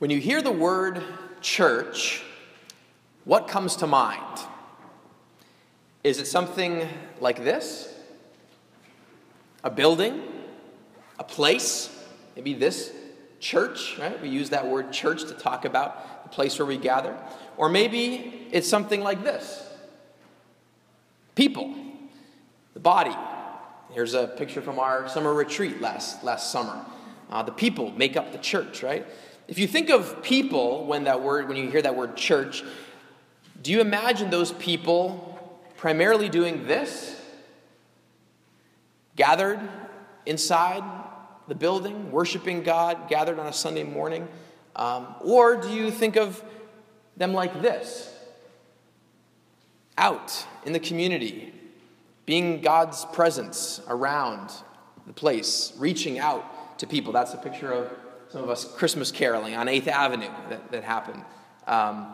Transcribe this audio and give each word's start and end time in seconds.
When 0.00 0.08
you 0.08 0.18
hear 0.18 0.40
the 0.40 0.50
word 0.50 1.02
church, 1.42 2.22
what 3.26 3.48
comes 3.48 3.76
to 3.76 3.86
mind? 3.86 4.40
Is 6.02 6.18
it 6.18 6.26
something 6.26 6.88
like 7.20 7.44
this? 7.44 7.94
A 9.62 9.68
building? 9.68 10.22
A 11.18 11.24
place? 11.24 11.94
Maybe 12.34 12.54
this 12.54 12.94
church, 13.40 13.98
right? 13.98 14.18
We 14.22 14.30
use 14.30 14.48
that 14.48 14.66
word 14.66 14.90
church 14.90 15.24
to 15.24 15.34
talk 15.34 15.66
about 15.66 16.22
the 16.22 16.30
place 16.30 16.58
where 16.58 16.64
we 16.64 16.78
gather. 16.78 17.14
Or 17.58 17.68
maybe 17.68 18.48
it's 18.52 18.66
something 18.66 19.02
like 19.02 19.22
this 19.22 19.68
people, 21.34 21.74
the 22.72 22.80
body. 22.80 23.14
Here's 23.92 24.14
a 24.14 24.28
picture 24.28 24.62
from 24.62 24.78
our 24.78 25.10
summer 25.10 25.34
retreat 25.34 25.82
last, 25.82 26.24
last 26.24 26.50
summer. 26.50 26.86
Uh, 27.28 27.42
the 27.42 27.52
people 27.52 27.90
make 27.92 28.16
up 28.16 28.32
the 28.32 28.38
church, 28.38 28.82
right? 28.82 29.06
If 29.50 29.58
you 29.58 29.66
think 29.66 29.90
of 29.90 30.22
people 30.22 30.86
when 30.86 31.04
that 31.04 31.22
word, 31.22 31.48
when 31.48 31.56
you 31.56 31.68
hear 31.68 31.82
that 31.82 31.96
word 31.96 32.16
church, 32.16 32.62
do 33.60 33.72
you 33.72 33.80
imagine 33.80 34.30
those 34.30 34.52
people 34.52 35.60
primarily 35.76 36.28
doing 36.28 36.68
this? 36.68 37.20
Gathered 39.16 39.58
inside 40.24 40.84
the 41.48 41.56
building, 41.56 42.12
worshiping 42.12 42.62
God, 42.62 43.08
gathered 43.08 43.40
on 43.40 43.48
a 43.48 43.52
Sunday 43.52 43.82
morning? 43.82 44.28
Um, 44.76 45.16
or 45.20 45.56
do 45.56 45.68
you 45.70 45.90
think 45.90 46.16
of 46.16 46.40
them 47.16 47.32
like 47.32 47.60
this? 47.60 48.14
Out 49.98 50.46
in 50.64 50.72
the 50.72 50.78
community, 50.78 51.52
being 52.24 52.60
God's 52.60 53.04
presence 53.06 53.80
around 53.88 54.52
the 55.08 55.12
place, 55.12 55.72
reaching 55.76 56.20
out 56.20 56.78
to 56.78 56.86
people. 56.86 57.12
That's 57.12 57.34
a 57.34 57.38
picture 57.38 57.72
of 57.72 57.90
some 58.30 58.44
of 58.44 58.50
us 58.50 58.64
Christmas 58.76 59.10
caroling 59.10 59.54
on 59.56 59.66
8th 59.66 59.88
Avenue 59.88 60.30
that, 60.48 60.70
that 60.70 60.84
happened. 60.84 61.22
Um, 61.66 62.06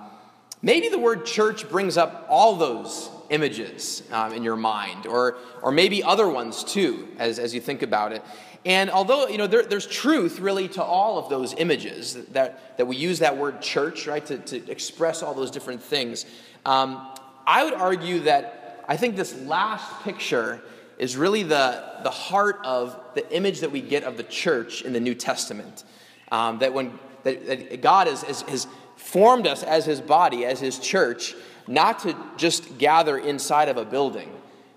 maybe 0.63 0.89
the 0.89 0.99
word 0.99 1.27
church 1.27 1.69
brings 1.69 1.97
up 1.97 2.27
all 2.31 2.57
those 2.57 3.11
images 3.29 4.03
um, 4.13 4.33
in 4.33 4.43
your 4.43 4.57
mind, 4.57 5.07
or, 5.07 5.37
or 5.63 5.71
maybe 5.73 6.03
other 6.03 6.29
ones 6.29 6.65
too, 6.65 7.09
as, 7.19 7.39
as 7.39 7.55
you 7.55 7.61
think 7.61 7.83
about 7.83 8.13
it. 8.13 8.23
And 8.65 8.91
although, 8.91 9.29
you 9.29 9.39
know, 9.39 9.47
there, 9.47 9.63
there's 9.63 9.87
truth 9.87 10.41
really 10.41 10.69
to 10.71 10.83
all 10.83 11.19
of 11.19 11.29
those 11.29 11.55
images, 11.55 12.15
that, 12.33 12.79
that 12.79 12.87
we 12.87 12.97
use 12.97 13.19
that 13.19 13.37
word 13.37 13.61
church, 13.61 14.07
right, 14.07 14.25
to, 14.27 14.39
to 14.39 14.71
express 14.71 15.23
all 15.23 15.35
those 15.35 15.51
different 15.51 15.83
things, 15.83 16.25
um, 16.65 17.13
I 17.47 17.63
would 17.63 17.75
argue 17.75 18.21
that 18.21 18.85
I 18.89 18.97
think 18.97 19.17
this 19.17 19.39
last 19.43 20.03
picture 20.03 20.63
is 20.99 21.17
really 21.17 21.43
the, 21.43 22.01
the 22.03 22.11
heart 22.11 22.59
of 22.65 22.99
the 23.15 23.31
image 23.35 23.61
that 23.61 23.71
we 23.71 23.83
get 23.83 24.03
of 24.03 24.17
the 24.17 24.23
church 24.25 24.83
in 24.83 24.93
the 24.93 25.01
New 25.01 25.15
Testament. 25.15 25.85
Um, 26.31 26.59
that 26.59 26.73
when 26.73 26.99
that, 27.27 27.47
that 27.47 27.81
God 27.81 28.07
has, 28.07 28.23
has, 28.23 28.43
has 28.43 28.67
formed 28.97 29.47
us 29.47 29.63
as 29.63 29.85
his 29.85 30.01
body, 30.01 30.45
as 30.45 30.61
his 30.61 30.79
church, 30.79 31.35
not 31.67 31.99
to 32.01 32.17
just 32.37 32.79
gather 32.79 33.19
inside 33.19 33.69
of 33.69 33.77
a 33.77 33.85
building, 33.85 34.31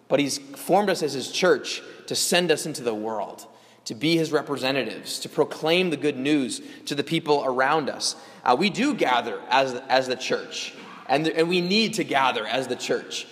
but 0.08 0.19
he's 0.19 0.39
formed 0.39 0.89
us 0.89 1.03
as 1.03 1.14
his 1.14 1.31
church 1.31 1.81
to 2.08 2.16
send 2.16 2.52
us 2.52 2.66
into 2.66 2.81
the 2.81 2.94
world, 2.94 3.45
to 3.86 3.94
be 3.94 4.17
his 4.17 4.31
representatives, 4.31 5.19
to 5.19 5.30
proclaim 5.30 5.91
the 5.91 5.97
good 5.97 6.17
news 6.17 6.61
to 6.86 6.95
the 6.95 7.03
people 7.03 7.44
around 7.45 7.89
us. 7.89 8.16
Uh, 8.44 8.56
we 8.58 8.72
do 8.72 8.95
gather 8.95 9.39
as, 9.50 9.75
as 9.88 10.08
the 10.08 10.16
church, 10.16 10.73
and, 11.08 11.28
the, 11.28 11.38
and 11.38 11.47
we 11.47 11.61
need 11.61 11.94
to 11.94 12.03
gather 12.03 12.47
as 12.47 12.67
the 12.67 12.75
church. 12.75 13.28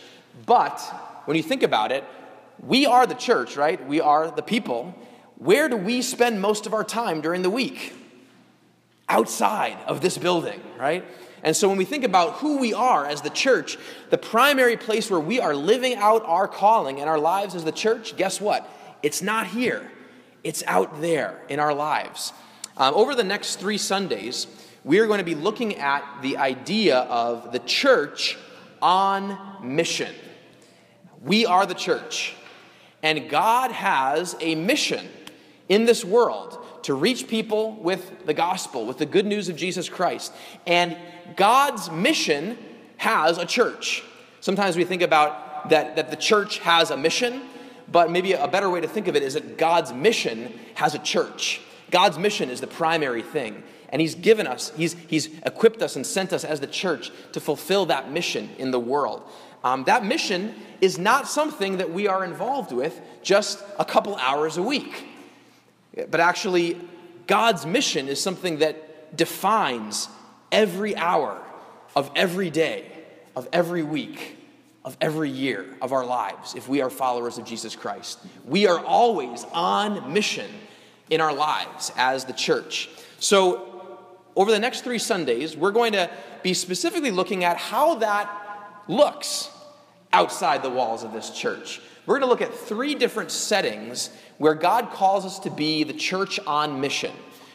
But 0.45 0.79
when 1.25 1.35
you 1.35 1.43
think 1.43 1.63
about 1.63 1.91
it, 1.91 2.03
we 2.59 2.85
are 2.85 3.07
the 3.07 3.15
church, 3.15 3.57
right? 3.57 3.83
We 3.87 3.99
are 3.99 4.29
the 4.29 4.43
people. 4.43 4.93
Where 5.37 5.67
do 5.69 5.77
we 5.77 6.03
spend 6.03 6.39
most 6.39 6.67
of 6.67 6.73
our 6.73 6.83
time 6.83 7.21
during 7.21 7.41
the 7.41 7.49
week? 7.49 7.93
Outside 9.09 9.77
of 9.87 10.01
this 10.01 10.17
building, 10.17 10.61
right? 10.77 11.03
And 11.43 11.55
so 11.55 11.69
when 11.69 11.77
we 11.77 11.85
think 11.85 12.03
about 12.03 12.33
who 12.35 12.57
we 12.57 12.73
are 12.73 13.05
as 13.05 13.21
the 13.21 13.29
church, 13.29 13.77
the 14.09 14.17
primary 14.17 14.75
place 14.75 15.09
where 15.09 15.19
we 15.19 15.39
are 15.39 15.55
living 15.55 15.95
out 15.95 16.25
our 16.25 16.47
calling 16.47 16.99
and 16.99 17.09
our 17.09 17.19
lives 17.19 17.55
as 17.55 17.63
the 17.63 17.71
church, 17.71 18.17
guess 18.17 18.41
what? 18.41 18.69
It's 19.03 19.21
not 19.21 19.47
here, 19.47 19.89
it's 20.43 20.63
out 20.65 20.99
there 21.01 21.39
in 21.47 21.59
our 21.59 21.73
lives. 21.73 22.33
Um, 22.75 22.93
over 22.95 23.15
the 23.15 23.23
next 23.23 23.57
three 23.57 23.77
Sundays, 23.77 24.47
we 24.83 24.99
are 24.99 25.07
going 25.07 25.19
to 25.19 25.25
be 25.25 25.35
looking 25.35 25.75
at 25.75 26.03
the 26.21 26.37
idea 26.37 26.99
of 26.99 27.51
the 27.51 27.59
church 27.59 28.37
on 28.81 29.37
mission. 29.63 30.13
We 31.21 31.45
are 31.45 31.65
the 31.65 31.73
church, 31.73 32.35
and 33.01 33.29
God 33.29 33.71
has 33.71 34.35
a 34.39 34.55
mission 34.55 35.07
in 35.69 35.85
this 35.85 36.05
world 36.05 36.63
to 36.87 36.93
reach 36.93 37.27
people 37.27 37.73
with 37.73 38.25
the 38.25 38.33
gospel, 38.33 38.85
with 38.85 38.97
the 38.97 39.05
good 39.05 39.25
news 39.25 39.49
of 39.49 39.57
Jesus 39.57 39.89
Christ. 39.89 40.31
And 40.65 40.95
God's 41.35 41.91
mission 41.91 42.57
has 42.95 43.37
a 43.37 43.45
church. 43.45 44.05
Sometimes 44.39 44.77
we 44.77 44.85
think 44.85 45.01
about 45.01 45.69
that, 45.69 45.97
that 45.97 46.11
the 46.11 46.15
church 46.15 46.59
has 46.59 46.89
a 46.89 46.95
mission, 46.95 47.41
but 47.91 48.09
maybe 48.09 48.31
a 48.31 48.47
better 48.47 48.69
way 48.69 48.79
to 48.79 48.87
think 48.87 49.09
of 49.09 49.17
it 49.17 49.21
is 49.21 49.33
that 49.33 49.57
God's 49.57 49.91
mission 49.91 50.57
has 50.75 50.95
a 50.95 50.99
church. 50.99 51.59
God's 51.91 52.17
mission 52.17 52.49
is 52.49 52.61
the 52.61 52.67
primary 52.67 53.21
thing. 53.21 53.63
And 53.89 54.01
He's 54.01 54.15
given 54.15 54.47
us, 54.47 54.71
He's, 54.77 54.93
he's 55.09 55.27
equipped 55.45 55.81
us 55.81 55.97
and 55.97 56.07
sent 56.07 56.31
us 56.31 56.45
as 56.45 56.61
the 56.61 56.67
church 56.67 57.11
to 57.33 57.41
fulfill 57.41 57.87
that 57.87 58.13
mission 58.13 58.49
in 58.57 58.71
the 58.71 58.79
world. 58.79 59.23
Um, 59.61 59.83
that 59.87 60.05
mission 60.05 60.55
is 60.79 60.97
not 60.97 61.27
something 61.27 61.79
that 61.79 61.91
we 61.91 62.07
are 62.07 62.23
involved 62.23 62.71
with 62.71 63.01
just 63.23 63.61
a 63.77 63.83
couple 63.83 64.15
hours 64.15 64.55
a 64.55 64.63
week. 64.63 65.03
But 66.09 66.19
actually, 66.19 66.77
God's 67.25 67.65
mission 67.65 68.07
is 68.07 68.21
something 68.21 68.59
that 68.59 69.15
defines 69.15 70.09
every 70.51 70.95
hour 70.95 71.41
of 71.95 72.11
every 72.15 72.49
day, 72.49 72.91
of 73.35 73.47
every 73.51 73.83
week, 73.83 74.37
of 74.85 74.95
every 75.01 75.29
year 75.29 75.65
of 75.81 75.91
our 75.91 76.05
lives 76.05 76.55
if 76.55 76.69
we 76.69 76.81
are 76.81 76.89
followers 76.89 77.37
of 77.37 77.45
Jesus 77.45 77.75
Christ. 77.75 78.19
We 78.45 78.67
are 78.67 78.79
always 78.79 79.45
on 79.51 80.13
mission 80.13 80.49
in 81.09 81.19
our 81.19 81.33
lives 81.33 81.91
as 81.97 82.25
the 82.25 82.33
church. 82.33 82.89
So, 83.19 83.73
over 84.35 84.51
the 84.51 84.59
next 84.59 84.83
three 84.83 84.99
Sundays, 84.99 85.57
we're 85.57 85.71
going 85.71 85.93
to 85.93 86.09
be 86.43 86.53
specifically 86.53 87.09
looking 87.09 87.43
at 87.43 87.57
how 87.57 87.95
that 87.95 88.29
looks 88.87 89.49
outside 90.13 90.61
the 90.61 90.69
walls 90.69 91.03
of 91.03 91.11
this 91.11 91.31
church. 91.31 91.81
We're 92.07 92.19
going 92.19 92.21
to 92.21 92.27
look 92.27 92.41
at 92.41 92.57
three 92.57 92.95
different 92.95 93.29
settings 93.29 94.09
where 94.39 94.55
God 94.55 94.91
calls 94.91 95.25
us 95.25 95.39
to 95.39 95.51
be 95.51 95.83
the 95.83 95.93
church 95.93 96.39
on 96.47 96.81
mission, 96.81 97.11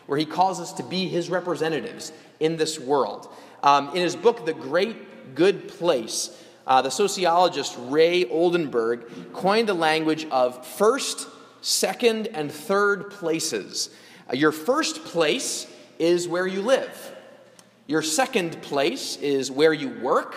where 0.07 0.19
He 0.19 0.27
calls 0.27 0.61
us 0.61 0.75
to 0.75 0.85
be 0.85 1.09
His 1.09 1.31
representatives 1.31 2.13
in 2.39 2.59
this 2.59 2.79
world. 2.79 3.29
Um, 3.63 3.89
in 3.91 4.03
his 4.03 4.17
book, 4.17 4.45
The 4.45 4.53
Great 4.53 5.35
Good 5.35 5.69
Place, 5.69 6.37
uh, 6.67 6.83
the 6.83 6.91
sociologist 6.91 7.77
Ray 7.79 8.25
Oldenburg 8.27 9.33
coined 9.33 9.69
the 9.69 9.75
language 9.75 10.27
of 10.31 10.67
first, 10.67 11.29
second, 11.61 12.27
and 12.27 12.51
third 12.51 13.11
places. 13.13 13.91
Uh, 14.29 14.35
your 14.35 14.53
first 14.53 15.05
place 15.05 15.67
is 15.99 16.29
where 16.29 16.47
you 16.47 16.61
live. 16.61 17.17
Your 17.87 18.03
second 18.03 18.61
place 18.61 19.17
is 19.17 19.51
where 19.51 19.73
you 19.73 19.89
work, 20.01 20.35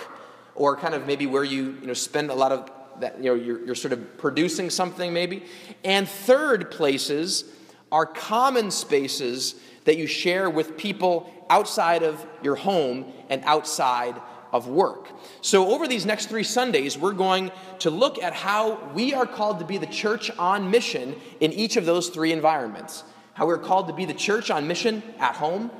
or 0.53 0.77
kind 0.77 0.93
of 0.93 1.05
maybe 1.05 1.25
where 1.25 1.43
you, 1.43 1.77
you 1.81 1.87
know, 1.87 1.93
spend 1.93 2.29
a 2.29 2.35
lot 2.35 2.51
of 2.51 2.69
that 3.01 3.17
you 3.17 3.25
know 3.25 3.35
you're, 3.35 3.66
you're 3.66 3.75
sort 3.75 3.94
of 3.94 4.17
producing 4.17 4.69
something 4.69 5.13
maybe 5.13 5.44
and 5.83 6.07
third 6.07 6.72
places 6.72 7.45
are 7.91 8.06
common 8.06 8.72
spaces 8.72 9.56
that 9.85 9.97
you 9.97 10.07
share 10.07 10.50
with 10.50 10.78
people 10.78 11.31
outside 11.50 12.03
of 12.03 12.25
your 12.41 12.56
home 12.56 13.06
and 13.29 13.44
outside 13.45 14.19
of 14.51 14.67
work. 14.67 15.09
So, 15.41 15.72
over 15.72 15.88
these 15.88 16.06
next 16.06 16.28
three 16.28 16.44
Sundays, 16.44 16.97
we're 16.97 17.13
going 17.13 17.51
to 17.79 17.89
look 17.89 18.22
at 18.22 18.33
how 18.33 18.91
we 18.94 19.13
are 19.13 19.25
called 19.25 19.59
to 19.59 19.66
be 19.66 19.77
the 19.77 19.85
church 19.85 20.31
on 20.38 20.72
mission 20.72 21.16
in 21.39 21.51
each 21.53 21.77
of 21.77 21.85
those 21.85 22.09
three 22.09 22.31
environments. 22.31 23.03
How 23.33 23.45
we're 23.47 23.57
called 23.57 23.88
to 23.88 23.94
be 23.94 24.06
the 24.06 24.13
church 24.13 24.50
on 24.50 24.67
mission 24.67 25.03
at 25.19 25.35
home, 25.35 25.72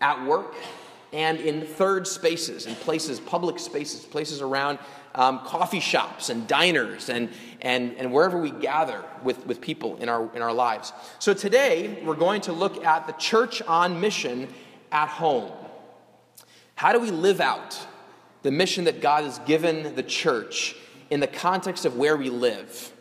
at 0.00 0.24
work, 0.26 0.54
and 1.12 1.38
in 1.38 1.62
third 1.66 2.06
spaces, 2.06 2.66
in 2.66 2.74
places, 2.76 3.20
public 3.20 3.58
spaces, 3.58 4.04
places 4.04 4.40
around 4.40 4.78
um, 5.16 5.40
coffee 5.40 5.80
shops 5.80 6.28
and 6.28 6.46
diners 6.46 7.08
and, 7.08 7.30
and, 7.62 7.96
and 7.96 8.12
wherever 8.12 8.38
we 8.38 8.50
gather 8.50 9.02
with, 9.24 9.44
with 9.46 9.60
people 9.60 9.96
in 9.96 10.08
our, 10.08 10.30
in 10.36 10.42
our 10.42 10.52
lives. 10.52 10.92
So 11.18 11.34
today, 11.34 12.00
we're 12.04 12.14
going 12.14 12.42
to 12.42 12.52
look 12.52 12.84
at 12.84 13.06
the 13.06 13.14
church 13.14 13.62
on 13.62 14.00
mission 14.00 14.48
at 14.92 15.08
home. 15.08 15.50
How 16.74 16.92
do 16.92 17.00
we 17.00 17.10
live 17.10 17.40
out 17.40 17.86
the 18.42 18.50
mission 18.50 18.84
that 18.84 19.00
God 19.00 19.24
has 19.24 19.38
given 19.40 19.94
the 19.96 20.02
church 20.02 20.76
in 21.08 21.20
the 21.20 21.26
context 21.26 21.86
of 21.86 21.96
where 21.96 22.16
we 22.16 22.28
live, 22.28 22.92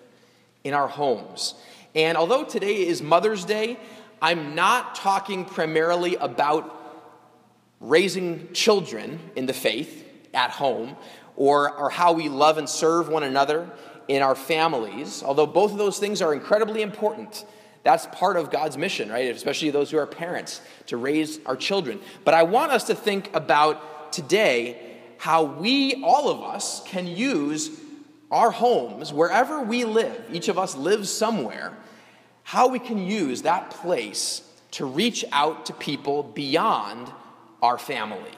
in 0.64 0.74
our 0.74 0.88
homes? 0.88 1.54
And 1.94 2.18
although 2.18 2.46
today 2.46 2.88
is 2.88 3.02
Mother's 3.02 3.44
Day, 3.44 3.78
I'm 4.22 4.56
not 4.56 4.96
talking 4.96 5.44
primarily 5.44 6.16
about 6.16 6.72
raising 7.82 8.54
children 8.54 9.20
in 9.36 9.46
the 9.46 9.54
faith 9.54 10.04
at 10.34 10.52
home 10.52 10.96
or, 11.36 11.72
or 11.72 11.90
how 11.90 12.14
we 12.14 12.30
love 12.30 12.58
and 12.58 12.70
serve 12.70 13.10
one 13.10 13.24
another 13.24 13.70
in 14.08 14.22
our 14.22 14.36
families, 14.36 15.24
although 15.24 15.48
both 15.48 15.72
of 15.72 15.78
those 15.78 16.00
things 16.00 16.22
are 16.22 16.34
incredibly 16.34 16.82
important, 16.82 17.46
That's 17.86 18.08
part 18.08 18.36
of 18.36 18.50
God's 18.50 18.80
mission, 18.80 19.12
right? 19.12 19.34
Especially 19.34 19.70
those 19.70 19.92
who 19.92 20.00
are 20.00 20.08
parents, 20.08 20.60
to 20.88 20.98
raise 20.98 21.40
our 21.46 21.56
children. 21.56 22.00
But 22.24 22.34
I 22.34 22.42
want 22.42 22.72
us 22.72 22.86
to 22.86 22.96
think 22.96 23.30
about 23.36 24.12
today 24.12 24.98
how 25.20 25.44
we, 25.44 26.02
all 26.04 26.30
of 26.30 26.42
us, 26.42 26.82
can 26.86 27.06
use 27.06 27.70
our 28.32 28.50
homes, 28.50 29.14
wherever 29.14 29.62
we 29.62 29.86
live, 29.86 30.20
each 30.34 30.48
of 30.48 30.58
us 30.58 30.76
lives 30.76 31.12
somewhere, 31.12 31.78
how 32.42 32.70
we 32.70 32.80
can 32.80 32.98
use 32.98 33.44
that 33.44 33.70
place 33.70 34.42
to 34.72 34.86
reach 34.86 35.24
out 35.32 35.68
to 35.68 35.74
people 35.74 36.24
beyond 36.24 37.12
our 37.62 37.78
family 37.78 38.32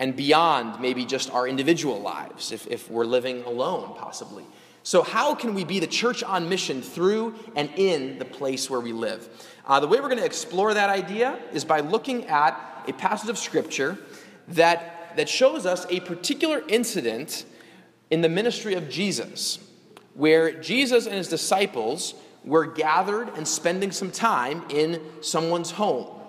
and 0.00 0.16
beyond 0.16 0.80
maybe 0.80 1.04
just 1.04 1.30
our 1.30 1.46
individual 1.46 2.00
lives, 2.00 2.50
if, 2.50 2.66
if 2.66 2.90
we're 2.90 3.04
living 3.04 3.44
alone, 3.44 3.94
possibly. 3.96 4.44
So, 4.82 5.02
how 5.02 5.34
can 5.34 5.54
we 5.54 5.62
be 5.62 5.78
the 5.78 5.86
church 5.86 6.22
on 6.22 6.48
mission 6.48 6.80
through 6.80 7.34
and 7.54 7.70
in 7.76 8.18
the 8.18 8.24
place 8.24 8.70
where 8.70 8.80
we 8.80 8.92
live? 8.92 9.28
Uh, 9.66 9.78
the 9.78 9.86
way 9.86 10.00
we're 10.00 10.08
going 10.08 10.18
to 10.18 10.24
explore 10.24 10.72
that 10.72 10.88
idea 10.88 11.38
is 11.52 11.66
by 11.66 11.80
looking 11.80 12.24
at 12.26 12.58
a 12.88 12.94
passage 12.94 13.28
of 13.28 13.38
scripture 13.38 13.98
that, 14.48 15.12
that 15.16 15.28
shows 15.28 15.66
us 15.66 15.86
a 15.90 16.00
particular 16.00 16.62
incident 16.66 17.44
in 18.10 18.22
the 18.22 18.28
ministry 18.28 18.74
of 18.74 18.88
Jesus, 18.88 19.58
where 20.14 20.60
Jesus 20.60 21.04
and 21.06 21.14
his 21.14 21.28
disciples 21.28 22.14
were 22.42 22.64
gathered 22.64 23.28
and 23.36 23.46
spending 23.46 23.92
some 23.92 24.10
time 24.10 24.64
in 24.70 25.00
someone's 25.20 25.72
home. 25.72 26.19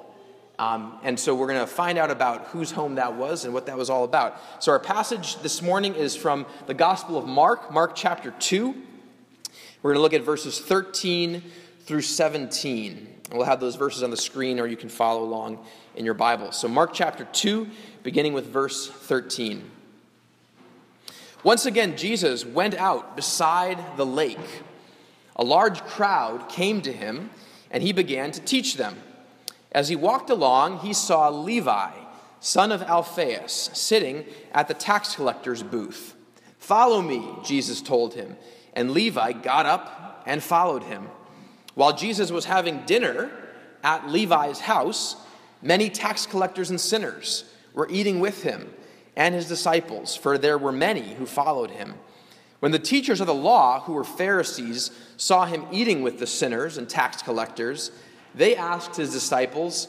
Um, 0.62 1.00
and 1.02 1.20
so 1.20 1.34
we're 1.34 1.48
going 1.48 1.60
to 1.60 1.66
find 1.66 1.98
out 1.98 2.12
about 2.12 2.46
whose 2.50 2.70
home 2.70 2.94
that 2.96 3.16
was 3.16 3.46
and 3.46 3.54
what 3.54 3.66
that 3.66 3.76
was 3.76 3.90
all 3.90 4.04
about. 4.04 4.40
So 4.60 4.72
our 4.72 4.80
passage 4.80 5.38
this 5.38 5.60
morning 5.60 5.96
is 5.96 6.16
from 6.16 6.46
the 6.68 6.76
Gospel 6.76 7.18
of 7.18 7.26
Mark, 7.26 7.74
Mark 7.74 7.96
chapter 7.96 8.30
2. 8.30 8.76
We're 9.82 9.90
going 9.90 9.98
to 9.98 10.02
look 10.04 10.14
at 10.14 10.22
verses 10.22 10.60
13 10.60 11.42
through 11.86 12.04
17. 12.04 12.92
And 13.32 13.38
we'll 13.40 13.48
have 13.48 13.60
those 13.60 13.76
verses 13.76 14.04
on 14.04 14.12
the 14.12 14.18
screen 14.18 14.60
or 14.60 14.68
you 14.68 14.78
can 14.78 14.88
follow 14.88 15.24
along 15.24 15.66
in 15.96 16.06
your 16.06 16.14
Bible. 16.14 16.52
So 16.52 16.68
Mark 16.68 16.92
chapter 16.94 17.26
2, 17.26 17.68
beginning 18.04 18.34
with 18.34 18.46
verse 18.46 18.88
13. 18.88 19.68
Once 21.44 21.66
again, 21.66 21.98
Jesus 21.98 22.46
went 22.46 22.76
out 22.76 23.16
beside 23.16 23.98
the 23.98 24.06
lake. 24.06 24.38
A 25.38 25.44
large 25.44 25.82
crowd 25.86 26.50
came 26.50 26.84
to 26.84 26.94
him, 26.94 27.32
and 27.72 27.82
he 27.82 27.94
began 27.94 28.32
to 28.34 28.40
teach 28.42 28.78
them. 28.78 28.96
As 29.72 29.90
he 29.90 29.96
walked 29.96 30.30
along, 30.30 30.80
he 30.80 30.94
saw 30.94 31.30
Levi, 31.30 31.92
son 32.40 32.72
of 32.72 32.82
Alphaeus, 32.82 33.70
sitting 33.74 34.26
at 34.54 34.68
the 34.68 34.74
tax 34.74 35.16
collector's 35.16 35.64
booth. 35.64 36.16
Follow 36.58 37.02
me, 37.02 37.28
Jesus 37.44 37.82
told 37.82 38.14
him. 38.14 38.36
And 38.74 38.92
Levi 38.92 39.34
got 39.34 39.66
up 39.66 40.24
and 40.26 40.44
followed 40.44 40.84
him. 40.84 41.10
While 41.76 41.96
Jesus 41.96 42.32
was 42.32 42.46
having 42.46 42.86
dinner 42.86 43.32
at 43.84 44.10
Levi's 44.10 44.60
house, 44.60 45.16
many 45.62 45.90
tax 45.90 46.26
collectors 46.26 46.70
and 46.70 46.80
sinners 46.80 47.46
were 47.74 47.88
eating 47.90 48.20
with 48.20 48.44
him 48.44 48.74
and 49.16 49.36
his 49.36 49.48
disciples, 49.48 50.16
for 50.16 50.38
there 50.38 50.58
were 50.58 50.72
many 50.72 51.14
who 51.16 51.26
followed 51.26 51.72
him. 51.72 51.96
When 52.60 52.72
the 52.72 52.80
teachers 52.80 53.22
of 53.22 53.28
the 53.28 53.34
law, 53.34 53.82
who 53.82 53.94
were 53.94 54.04
Pharisees, 54.04 54.92
saw 55.18 55.46
him 55.46 55.66
eating 55.72 56.04
with 56.04 56.20
the 56.20 56.28
sinners 56.28 56.78
and 56.78 56.88
tax 56.88 57.22
collectors, 57.22 57.92
they 58.34 58.56
asked 58.56 58.96
his 58.96 59.12
disciples, 59.12 59.88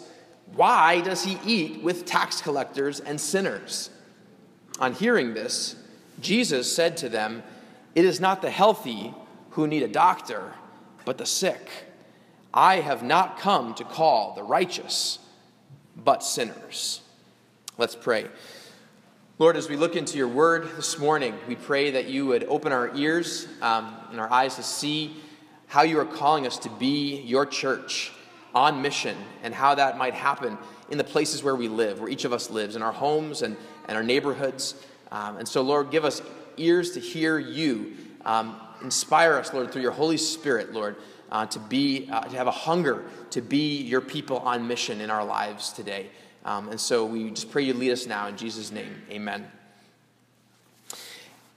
Why 0.55 1.01
does 1.01 1.25
he 1.25 1.39
eat 1.45 1.83
with 1.83 2.05
tax 2.05 2.41
collectors 2.41 3.01
and 3.01 3.21
sinners? 3.21 3.91
On 4.81 4.93
hearing 4.93 5.35
this, 5.35 5.77
Jesus 6.21 6.75
said 6.75 6.97
to 6.99 7.09
them, 7.09 7.43
It 7.95 8.05
is 8.05 8.21
not 8.21 8.43
the 8.43 8.51
healthy 8.51 9.15
who 9.51 9.67
need 9.67 9.83
a 9.83 9.89
doctor, 9.89 10.55
but 11.05 11.19
the 11.19 11.27
sick. 11.27 11.69
I 12.55 12.77
have 12.77 13.03
not 13.03 13.39
come 13.39 13.75
to 13.75 13.85
call 13.85 14.35
the 14.35 14.43
righteous, 14.43 15.19
but 15.97 16.23
sinners. 16.23 17.01
Let's 17.79 17.97
pray. 17.97 18.27
Lord, 19.39 19.57
as 19.57 19.69
we 19.69 19.77
look 19.77 19.97
into 19.97 20.19
your 20.19 20.29
word 20.29 20.69
this 20.77 20.99
morning, 20.99 21.35
we 21.49 21.57
pray 21.57 21.93
that 21.93 22.07
you 22.07 22.27
would 22.27 22.45
open 22.45 22.71
our 22.71 22.95
ears 22.95 23.49
um, 23.63 23.95
and 24.11 24.21
our 24.21 24.31
eyes 24.31 24.57
to 24.57 24.63
see 24.63 25.17
how 25.67 25.83
you 25.83 25.99
are 25.99 26.05
calling 26.05 26.47
us 26.47 26.59
to 26.59 26.69
be 26.69 27.21
your 27.23 27.47
church 27.47 28.13
on 28.55 28.83
mission 28.83 29.17
and 29.43 29.55
how 29.55 29.75
that 29.75 29.97
might 29.97 30.15
happen 30.15 30.59
in 30.91 30.99
the 30.99 31.05
places 31.05 31.43
where 31.43 31.57
we 31.57 31.69
live, 31.69 32.01
where 32.01 32.09
each 32.09 32.25
of 32.25 32.33
us 32.33 32.51
lives, 32.51 32.77
in 32.77 32.83
our 32.83 32.93
homes 32.93 33.43
and, 33.43 33.57
and 33.89 33.97
our 33.97 34.03
neighborhoods. 34.03 34.75
Um, 35.11 35.39
and 35.39 35.49
so, 35.49 35.63
Lord, 35.63 35.91
give 35.91 36.05
us 36.05 36.23
ears 36.57 36.93
to 36.93 37.01
hear 37.01 37.39
you. 37.39 37.95
Um, 38.25 38.57
inspire 38.83 39.35
us, 39.35 39.53
Lord, 39.53 39.73
through 39.73 39.83
your 39.83 39.93
Holy 39.93 40.17
Spirit, 40.17 40.73
Lord, 40.73 40.97
uh, 41.31 41.47
to 41.47 41.59
be 41.59 42.09
uh, 42.11 42.21
to 42.23 42.37
have 42.37 42.47
a 42.47 42.53
hunger 42.53 43.05
to 43.31 43.41
be 43.41 43.79
your 43.79 44.03
people 44.03 44.39
on 44.39 44.69
mission 44.69 45.01
in 45.01 45.11
our 45.11 45.25
lives 45.25 45.73
today. 45.73 46.11
Um, 46.45 46.69
and 46.69 46.81
so 46.81 47.07
we 47.07 47.31
just 47.31 47.51
pray 47.51 47.63
you 47.63 47.73
lead 47.73 47.93
us 47.93 48.07
now 48.07 48.27
in 48.27 48.37
Jesus' 48.37 48.71
name. 48.71 49.03
Amen. 49.11 49.47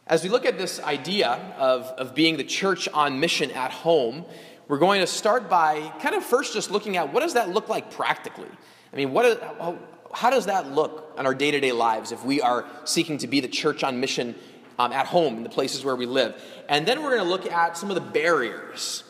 As 0.08 0.24
we 0.24 0.30
look 0.30 0.46
at 0.46 0.58
this 0.58 0.80
idea 0.80 1.30
of, 1.58 1.88
of 1.98 2.14
being 2.14 2.38
the 2.38 2.44
church 2.44 2.88
on 2.90 3.20
mission 3.20 3.50
at 3.52 3.72
home, 3.72 4.24
we're 4.68 4.80
going 4.80 5.02
to 5.02 5.08
start 5.08 5.50
by 5.50 5.92
kind 6.02 6.16
of 6.16 6.24
first 6.24 6.54
just 6.54 6.72
looking 6.72 6.98
at 6.98 7.14
what 7.14 7.22
does 7.22 7.34
that 7.34 7.50
look 7.50 7.70
like 7.70 7.92
practically? 7.92 8.50
I 8.92 8.96
mean, 8.96 9.12
what 9.12 9.26
is, 9.26 9.38
how, 9.40 9.78
how 10.14 10.30
does 10.30 10.46
that 10.48 10.72
look 10.72 11.14
on 11.18 11.26
our 11.26 11.36
day 11.36 11.52
to 11.52 11.60
day 11.60 11.72
lives 11.72 12.12
if 12.12 12.24
we 12.24 12.42
are 12.42 12.66
seeking 12.84 13.18
to 13.20 13.28
be 13.28 13.40
the 13.40 13.48
church 13.48 13.84
on 13.84 14.00
mission 14.00 14.36
um, 14.80 14.92
at 14.92 15.06
home 15.06 15.38
in 15.38 15.44
the 15.44 15.50
places 15.50 15.86
where 15.86 15.96
we 15.96 16.06
live? 16.06 16.42
And 16.68 16.88
then 16.88 17.04
we're 17.04 17.12
going 17.12 17.24
to 17.24 17.30
look 17.30 17.52
at 17.52 17.78
some 17.78 17.90
of 17.90 17.96
the 17.96 18.02
barriers 18.02 19.04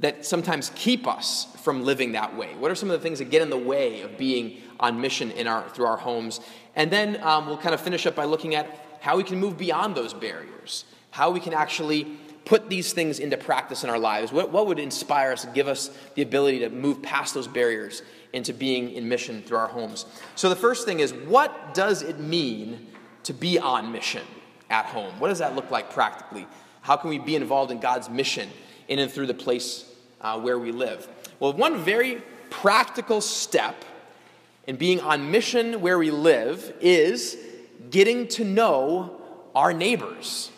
that 0.00 0.24
sometimes 0.24 0.70
keep 0.74 1.06
us 1.06 1.46
from 1.62 1.84
living 1.84 2.12
that 2.12 2.36
way. 2.36 2.54
What 2.56 2.70
are 2.70 2.74
some 2.74 2.90
of 2.90 2.98
the 2.98 3.02
things 3.02 3.18
that 3.18 3.30
get 3.30 3.42
in 3.42 3.50
the 3.50 3.58
way 3.58 4.02
of 4.02 4.16
being 4.16 4.62
on 4.78 5.00
mission 5.00 5.30
in 5.32 5.46
our, 5.46 5.68
through 5.70 5.86
our 5.86 5.96
homes? 5.96 6.40
And 6.76 6.90
then 6.90 7.20
um, 7.22 7.46
we'll 7.46 7.58
kind 7.58 7.74
of 7.74 7.80
finish 7.80 8.06
up 8.06 8.14
by 8.14 8.24
looking 8.24 8.54
at 8.54 8.98
how 9.00 9.16
we 9.16 9.24
can 9.24 9.38
move 9.38 9.58
beyond 9.58 9.94
those 9.94 10.14
barriers, 10.14 10.84
how 11.10 11.30
we 11.30 11.40
can 11.40 11.52
actually 11.52 12.18
put 12.48 12.70
these 12.70 12.94
things 12.94 13.18
into 13.18 13.36
practice 13.36 13.84
in 13.84 13.90
our 13.90 13.98
lives? 13.98 14.32
What, 14.32 14.50
what 14.50 14.66
would 14.66 14.78
inspire 14.78 15.32
us 15.32 15.44
and 15.44 15.54
give 15.54 15.68
us 15.68 15.90
the 16.14 16.22
ability 16.22 16.60
to 16.60 16.70
move 16.70 17.02
past 17.02 17.34
those 17.34 17.46
barriers 17.46 18.02
into 18.32 18.54
being 18.54 18.90
in 18.92 19.06
mission 19.06 19.42
through 19.42 19.58
our 19.58 19.68
homes? 19.68 20.06
So, 20.34 20.48
the 20.48 20.56
first 20.56 20.86
thing 20.86 21.00
is 21.00 21.12
what 21.12 21.74
does 21.74 22.02
it 22.02 22.18
mean 22.18 22.86
to 23.24 23.34
be 23.34 23.58
on 23.58 23.92
mission 23.92 24.24
at 24.70 24.86
home? 24.86 25.12
What 25.20 25.28
does 25.28 25.38
that 25.40 25.54
look 25.54 25.70
like 25.70 25.92
practically? 25.92 26.46
How 26.80 26.96
can 26.96 27.10
we 27.10 27.18
be 27.18 27.36
involved 27.36 27.70
in 27.70 27.80
God's 27.80 28.08
mission 28.08 28.48
in 28.88 28.98
and 28.98 29.12
through 29.12 29.26
the 29.26 29.34
place 29.34 29.84
uh, 30.22 30.40
where 30.40 30.58
we 30.58 30.72
live? 30.72 31.06
Well, 31.38 31.52
one 31.52 31.78
very 31.78 32.22
practical 32.48 33.20
step 33.20 33.84
in 34.66 34.76
being 34.76 35.00
on 35.00 35.30
mission 35.30 35.82
where 35.82 35.98
we 35.98 36.10
live 36.10 36.72
is 36.80 37.36
getting 37.90 38.26
to 38.28 38.44
know 38.44 39.20
our 39.54 39.74
neighbors. 39.74 40.50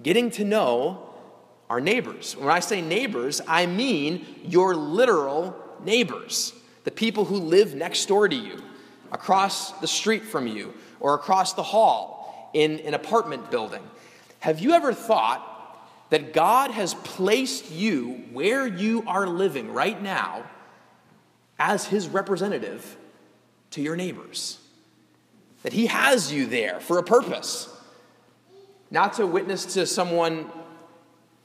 Getting 0.00 0.30
to 0.32 0.44
know 0.44 1.07
our 1.70 1.80
neighbors. 1.80 2.36
When 2.36 2.48
I 2.48 2.60
say 2.60 2.80
neighbors, 2.80 3.40
I 3.46 3.66
mean 3.66 4.26
your 4.44 4.74
literal 4.74 5.56
neighbors, 5.84 6.52
the 6.84 6.90
people 6.90 7.24
who 7.24 7.36
live 7.36 7.74
next 7.74 8.06
door 8.06 8.28
to 8.28 8.36
you, 8.36 8.62
across 9.12 9.72
the 9.80 9.86
street 9.86 10.24
from 10.24 10.46
you, 10.46 10.74
or 11.00 11.14
across 11.14 11.54
the 11.54 11.62
hall 11.62 12.50
in 12.54 12.80
an 12.80 12.94
apartment 12.94 13.50
building. 13.50 13.82
Have 14.40 14.60
you 14.60 14.72
ever 14.72 14.92
thought 14.92 15.44
that 16.10 16.32
God 16.32 16.70
has 16.70 16.94
placed 16.94 17.70
you 17.70 18.24
where 18.32 18.66
you 18.66 19.04
are 19.06 19.26
living 19.26 19.72
right 19.72 20.00
now 20.00 20.44
as 21.58 21.86
His 21.86 22.08
representative 22.08 22.96
to 23.72 23.82
your 23.82 23.96
neighbors? 23.96 24.58
That 25.62 25.72
He 25.72 25.86
has 25.86 26.32
you 26.32 26.46
there 26.46 26.80
for 26.80 26.98
a 26.98 27.02
purpose. 27.02 27.68
Not 28.90 29.14
to 29.14 29.26
witness 29.26 29.74
to 29.74 29.86
someone 29.86 30.50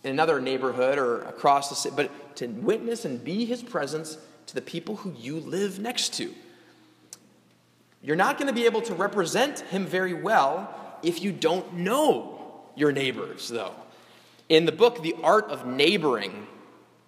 in 0.03 0.11
another 0.11 0.41
neighborhood 0.41 0.97
or 0.97 1.21
across 1.23 1.69
the 1.69 1.75
city, 1.75 1.95
but 1.95 2.35
to 2.37 2.47
witness 2.47 3.05
and 3.05 3.23
be 3.23 3.45
his 3.45 3.63
presence 3.63 4.17
to 4.47 4.55
the 4.55 4.61
people 4.61 4.97
who 4.97 5.13
you 5.17 5.39
live 5.39 5.79
next 5.79 6.13
to. 6.15 6.33
You're 8.01 8.17
not 8.17 8.37
going 8.37 8.47
to 8.47 8.53
be 8.53 8.65
able 8.65 8.81
to 8.81 8.93
represent 8.93 9.61
him 9.61 9.85
very 9.85 10.13
well 10.13 10.73
if 11.03 11.23
you 11.23 11.31
don't 11.31 11.73
know 11.73 12.61
your 12.75 12.91
neighbors, 12.91 13.47
though. 13.47 13.73
In 14.49 14.65
the 14.65 14.73
book, 14.73 15.01
The 15.01 15.15
Art 15.23 15.45
of 15.45 15.65
Neighboring, 15.65 16.47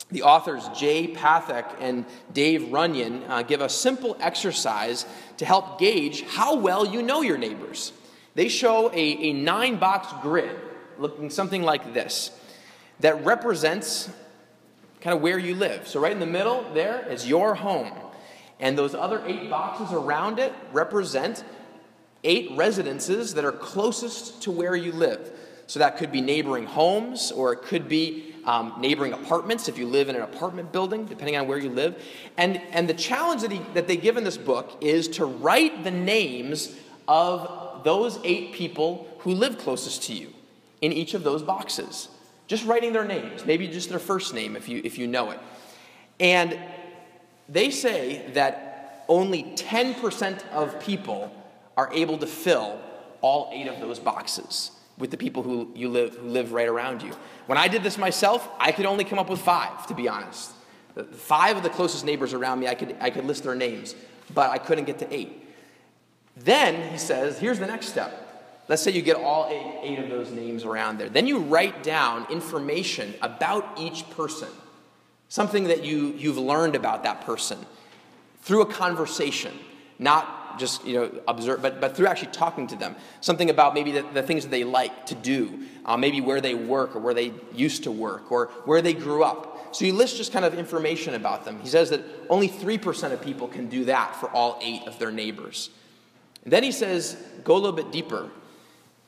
the 0.10 0.22
authors 0.22 0.68
Jay 0.70 1.08
Pathak 1.08 1.76
and 1.80 2.06
Dave 2.32 2.72
Runyon 2.72 3.24
uh, 3.28 3.42
give 3.42 3.60
a 3.60 3.68
simple 3.68 4.16
exercise 4.20 5.06
to 5.38 5.46
help 5.46 5.80
gauge 5.80 6.22
how 6.22 6.56
well 6.56 6.86
you 6.86 7.02
know 7.02 7.22
your 7.22 7.38
neighbors. 7.38 7.92
They 8.36 8.48
show 8.48 8.90
a, 8.92 8.98
a 8.98 9.34
nine 9.34 9.78
box 9.78 10.14
grid 10.22 10.56
looking 10.98 11.30
something 11.30 11.64
like 11.64 11.94
this 11.94 12.32
that 13.00 13.24
represents 13.26 14.10
kind 15.02 15.16
of 15.16 15.22
where 15.22 15.38
you 15.38 15.56
live. 15.56 15.88
So, 15.88 16.00
right 16.00 16.12
in 16.12 16.20
the 16.20 16.26
middle 16.26 16.66
there 16.74 17.06
is 17.08 17.28
your 17.28 17.56
home. 17.56 17.92
And 18.60 18.78
those 18.78 18.96
other 18.96 19.22
eight 19.26 19.50
boxes 19.50 19.92
around 19.92 20.40
it 20.40 20.54
represent 20.72 21.44
eight 22.24 22.52
residences 22.56 23.34
that 23.36 23.46
are 23.46 23.52
closest 23.52 24.42
to 24.44 24.52
where 24.52 24.76
you 24.76 24.92
live. 24.92 25.32
So 25.68 25.80
that 25.80 25.98
could 25.98 26.12
be 26.12 26.22
neighboring 26.22 26.66
homes, 26.66 27.32
or 27.32 27.54
it 27.54 27.64
could 27.64 27.88
be 27.88 28.36
um, 28.46 28.74
neighboring 28.80 29.14
apartments 29.14 29.68
if 29.68 29.78
you 29.78 29.88
live 29.88 30.10
in 30.10 30.16
an 30.16 30.22
apartment 30.22 30.72
building, 30.72 31.06
depending 31.06 31.36
on 31.38 31.48
where 31.48 31.58
you 31.58 31.70
live. 31.70 32.04
And, 32.38 32.62
and 32.72 32.88
the 32.88 32.94
challenge 32.94 33.42
that, 33.42 33.52
he, 33.52 33.62
that 33.74 33.88
they 33.88 33.98
give 33.98 34.18
in 34.18 34.24
this 34.24 34.38
book 34.38 34.78
is 34.82 35.08
to 35.10 35.26
write 35.26 35.84
the 35.84 35.92
names 35.92 36.76
of 37.08 37.84
those 37.84 38.20
eight 38.24 38.54
people 38.54 39.08
who 39.20 39.32
live 39.32 39.58
closest 39.58 40.04
to 40.04 40.14
you 40.14 40.34
in 40.82 40.92
each 40.94 41.14
of 41.16 41.24
those 41.24 41.42
boxes. 41.42 42.10
Just 42.48 42.66
writing 42.66 42.94
their 42.94 43.06
names, 43.06 43.46
maybe 43.46 43.68
just 43.68 43.90
their 43.90 44.00
first 44.00 44.34
name 44.34 44.56
if 44.56 44.70
you, 44.70 44.82
if 44.84 44.98
you 44.98 45.08
know 45.08 45.32
it. 45.32 45.40
And 46.20 46.58
they 47.50 47.72
say 47.72 48.30
that 48.34 49.06
only 49.08 49.44
10% 49.56 50.48
of 50.50 50.80
people 50.80 51.32
are 51.78 51.92
able 51.94 52.18
to 52.18 52.28
fill 52.28 52.80
all 53.22 53.50
eight 53.52 53.68
of 53.68 53.80
those 53.80 54.00
boxes 54.00 54.72
with 54.98 55.12
the 55.12 55.18
people 55.18 55.44
who, 55.44 55.72
you 55.76 55.90
live, 55.90 56.16
who 56.16 56.28
live 56.28 56.54
right 56.54 56.68
around 56.68 57.02
you. 57.02 57.12
When 57.48 57.58
I 57.58 57.68
did 57.68 57.84
this 57.84 57.98
myself, 57.98 58.48
I 58.60 58.72
could 58.72 58.86
only 58.86 59.04
come 59.04 59.20
up 59.20 59.30
with 59.30 59.42
five, 59.42 59.86
to 59.88 59.94
be 59.94 60.08
honest. 60.08 60.52
Five 61.12 61.58
of 61.58 61.64
the 61.64 61.70
closest 61.70 62.06
neighbors 62.06 62.34
around 62.34 62.60
me, 62.60 62.68
I 62.68 62.76
could, 62.76 62.96
I 63.02 63.10
could 63.10 63.26
list 63.26 63.44
their 63.44 63.56
names, 63.56 63.96
but 64.34 64.50
I 64.52 64.58
couldn't 64.58 64.86
get 64.86 65.00
to 65.00 65.14
eight. 65.14 65.42
Then 66.38 66.92
he 66.92 66.98
says, 66.98 67.38
here's 67.38 67.60
the 67.60 67.68
next 67.68 67.88
step. 67.88 68.25
Let's 68.68 68.82
say 68.82 68.92
you 68.92 69.02
get 69.02 69.18
all 69.18 69.48
eight, 69.50 69.92
eight 69.92 70.00
of 70.00 70.10
those 70.10 70.32
names 70.32 70.64
around 70.64 70.98
there. 70.98 71.10
Then 71.10 71.28
you 71.28 71.40
write 71.40 71.84
down 71.84 72.26
information 72.32 73.14
about 73.22 73.80
each 73.80 74.10
person, 74.12 74.50
something 75.30 75.66
that 75.66 75.84
you, 75.84 76.14
you've 76.18 76.38
learned 76.38 76.76
about 76.76 77.04
that 77.04 77.22
person 77.22 77.60
through 78.42 78.62
a 78.62 78.66
conversation, 78.66 79.54
not 80.00 80.58
just 80.58 80.86
you 80.86 80.96
know 80.96 81.12
observe, 81.28 81.62
but, 81.62 81.82
but 81.82 81.96
through 81.96 82.08
actually 82.08 82.32
talking 82.32 82.68
to 82.68 82.76
them. 82.76 82.96
Something 83.22 83.50
about 83.50 83.74
maybe 83.74 83.92
the, 83.92 84.06
the 84.14 84.24
things 84.24 84.44
that 84.44 84.50
they 84.50 84.64
like 84.64 85.06
to 85.08 85.16
do, 85.16 85.66
uh, 85.86 85.98
maybe 85.98 86.22
where 86.22 86.42
they 86.42 86.56
work 86.56 86.96
or 86.96 87.00
where 87.00 87.14
they 87.14 87.34
used 87.54 87.84
to 87.84 87.92
work 87.92 88.32
or 88.32 88.48
where 88.66 88.82
they 88.82 88.94
grew 88.94 89.24
up. 89.24 89.76
So 89.76 89.84
you 89.84 89.94
list 89.94 90.18
just 90.18 90.32
kind 90.32 90.46
of 90.46 90.54
information 90.54 91.16
about 91.16 91.44
them. 91.44 91.60
He 91.60 91.68
says 91.68 91.90
that 91.90 92.02
only 92.30 92.48
3% 92.48 93.12
of 93.12 93.22
people 93.22 93.50
can 93.50 93.68
do 93.68 93.86
that 93.86 94.16
for 94.16 94.30
all 94.30 94.58
eight 94.62 94.88
of 94.88 94.98
their 95.00 95.12
neighbors. 95.12 95.70
And 96.46 96.54
then 96.54 96.64
he 96.64 96.72
says, 96.72 97.18
go 97.44 97.56
a 97.56 97.60
little 97.60 97.74
bit 97.74 97.92
deeper. 97.92 98.30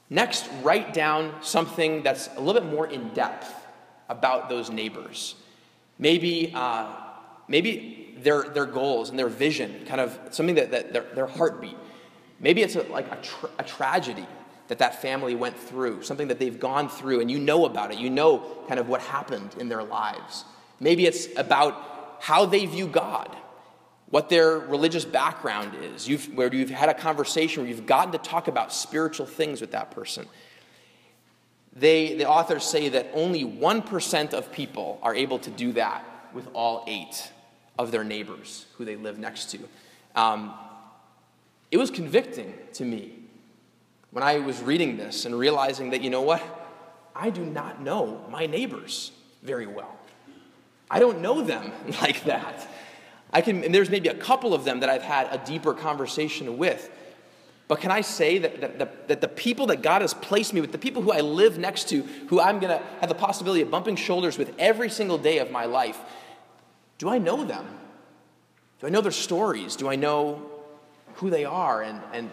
Next, 0.09 0.49
write 0.63 0.93
down 0.93 1.33
something 1.41 2.01
that's 2.01 2.29
a 2.35 2.39
little 2.39 2.61
bit 2.61 2.71
more 2.71 2.87
in 2.87 3.09
depth 3.09 3.53
about 4.07 4.49
those 4.49 4.69
neighbors. 4.69 5.35
Maybe, 5.99 6.51
uh, 6.55 6.87
maybe 7.47 8.15
their, 8.19 8.43
their 8.49 8.65
goals 8.65 9.09
and 9.09 9.19
their 9.19 9.27
vision, 9.27 9.85
kind 9.85 9.99
of 9.99 10.17
something 10.31 10.55
that, 10.55 10.71
that 10.71 10.93
their, 10.93 11.03
their 11.13 11.27
heartbeat. 11.27 11.75
Maybe 12.39 12.61
it's 12.61 12.75
a, 12.75 12.83
like 12.83 13.11
a, 13.11 13.17
tra- 13.21 13.49
a 13.59 13.63
tragedy 13.63 14.25
that 14.67 14.79
that 14.79 15.01
family 15.01 15.35
went 15.35 15.57
through, 15.57 16.03
something 16.03 16.27
that 16.27 16.39
they've 16.39 16.59
gone 16.59 16.89
through, 16.89 17.21
and 17.21 17.31
you 17.31 17.39
know 17.39 17.65
about 17.65 17.91
it. 17.91 17.97
You 17.97 18.09
know 18.09 18.43
kind 18.67 18.79
of 18.79 18.87
what 18.89 19.01
happened 19.01 19.55
in 19.59 19.69
their 19.69 19.83
lives. 19.83 20.45
Maybe 20.79 21.05
it's 21.05 21.27
about 21.37 22.17
how 22.19 22.45
they 22.45 22.65
view 22.65 22.87
God 22.87 23.35
what 24.09 24.29
their 24.29 24.57
religious 24.57 25.03
background 25.03 25.73
is, 25.75 26.07
you've, 26.07 26.33
where 26.33 26.53
you've 26.53 26.69
had 26.69 26.89
a 26.89 26.93
conversation 26.93 27.63
where 27.63 27.69
you've 27.69 27.85
gotten 27.85 28.11
to 28.13 28.17
talk 28.17 28.47
about 28.47 28.71
spiritual 28.71 29.25
things 29.25 29.59
with 29.59 29.71
that 29.71 29.91
person. 29.91 30.25
They, 31.73 32.15
the 32.15 32.27
authors 32.27 32.63
say 32.63 32.89
that 32.89 33.09
only 33.13 33.43
1% 33.43 34.33
of 34.33 34.51
people 34.51 34.99
are 35.03 35.13
able 35.13 35.39
to 35.39 35.49
do 35.49 35.73
that 35.73 36.03
with 36.33 36.47
all 36.53 36.83
eight 36.87 37.31
of 37.77 37.91
their 37.91 38.03
neighbors 38.03 38.65
who 38.77 38.85
they 38.85 38.95
live 38.95 39.19
next 39.19 39.51
to. 39.51 39.59
Um, 40.15 40.53
it 41.69 41.77
was 41.77 41.91
convicting 41.91 42.53
to 42.73 42.85
me 42.85 43.13
when 44.11 44.23
I 44.23 44.39
was 44.39 44.61
reading 44.61 44.97
this 44.97 45.25
and 45.25 45.37
realizing 45.37 45.91
that, 45.91 46.01
you 46.01 46.09
know 46.09 46.21
what? 46.21 46.41
I 47.15 47.29
do 47.29 47.43
not 47.45 47.81
know 47.81 48.25
my 48.29 48.45
neighbors 48.45 49.11
very 49.43 49.67
well. 49.67 49.95
I 50.89 50.99
don't 50.99 51.21
know 51.21 51.41
them 51.41 51.71
like 52.01 52.23
that. 52.23 52.67
I 53.31 53.41
can, 53.41 53.63
and 53.63 53.74
there's 53.74 53.89
maybe 53.89 54.10
a 54.10 54.15
couple 54.15 54.53
of 54.53 54.63
them 54.63 54.79
that 54.79 54.89
I've 54.89 55.01
had 55.01 55.27
a 55.31 55.43
deeper 55.46 55.74
conversation 55.74 56.57
with. 56.57 56.89
But 57.67 57.81
can 57.81 57.91
I 57.91 58.01
say 58.01 58.38
that, 58.38 58.62
that, 58.62 58.79
that, 58.79 59.07
that 59.10 59.22
the 59.22 59.27
people 59.27 59.67
that 59.67 59.81
God 59.81 60.01
has 60.01 60.13
placed 60.13 60.53
me 60.53 60.62
with, 60.62 60.72
the 60.72 60.77
people 60.77 61.01
who 61.01 61.12
I 61.12 61.19
live 61.19 61.57
next 61.57 61.89
to, 61.89 62.03
who 62.29 62.39
I'm 62.39 62.60
going 62.60 62.77
to 62.77 62.84
have 63.01 63.10
the 63.10 63.15
possibility 63.15 63.62
of 63.62 63.69
bumping 63.69 63.98
shoulders 63.98 64.38
with 64.38 64.53
every 64.57 64.89
single 64.89 65.17
day 65.17 65.39
of 65.39 65.51
my 65.51 65.65
life, 65.65 66.00
do 66.98 67.10
I 67.10 67.17
know 67.17 67.43
them? 67.43 67.67
Do 68.79 68.88
I 68.88 68.89
know 68.89 69.01
their 69.01 69.12
stories? 69.12 69.75
Do 69.75 69.89
I 69.89 69.98
know 69.98 70.50
who 71.15 71.29
they 71.29 71.43
are? 71.43 71.81
And, 71.81 72.01
and 72.13 72.29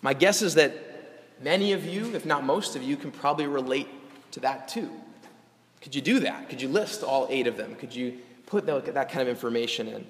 my 0.00 0.14
guess 0.14 0.42
is 0.42 0.54
that 0.54 0.72
many 1.40 1.72
of 1.72 1.84
you, 1.84 2.14
if 2.14 2.24
not 2.24 2.44
most 2.44 2.76
of 2.76 2.82
you, 2.82 2.96
can 2.96 3.10
probably 3.10 3.48
relate 3.48 3.88
to 4.32 4.40
that 4.40 4.68
too. 4.68 4.90
Could 5.80 5.94
you 5.96 6.00
do 6.00 6.20
that? 6.20 6.48
Could 6.48 6.62
you 6.62 6.68
list 6.68 7.02
all 7.02 7.26
eight 7.30 7.48
of 7.48 7.56
them? 7.56 7.74
Could 7.74 7.94
you 7.94 8.18
put 8.52 8.66
that 8.66 9.08
kind 9.08 9.22
of 9.22 9.28
information 9.28 9.88
in. 9.88 10.06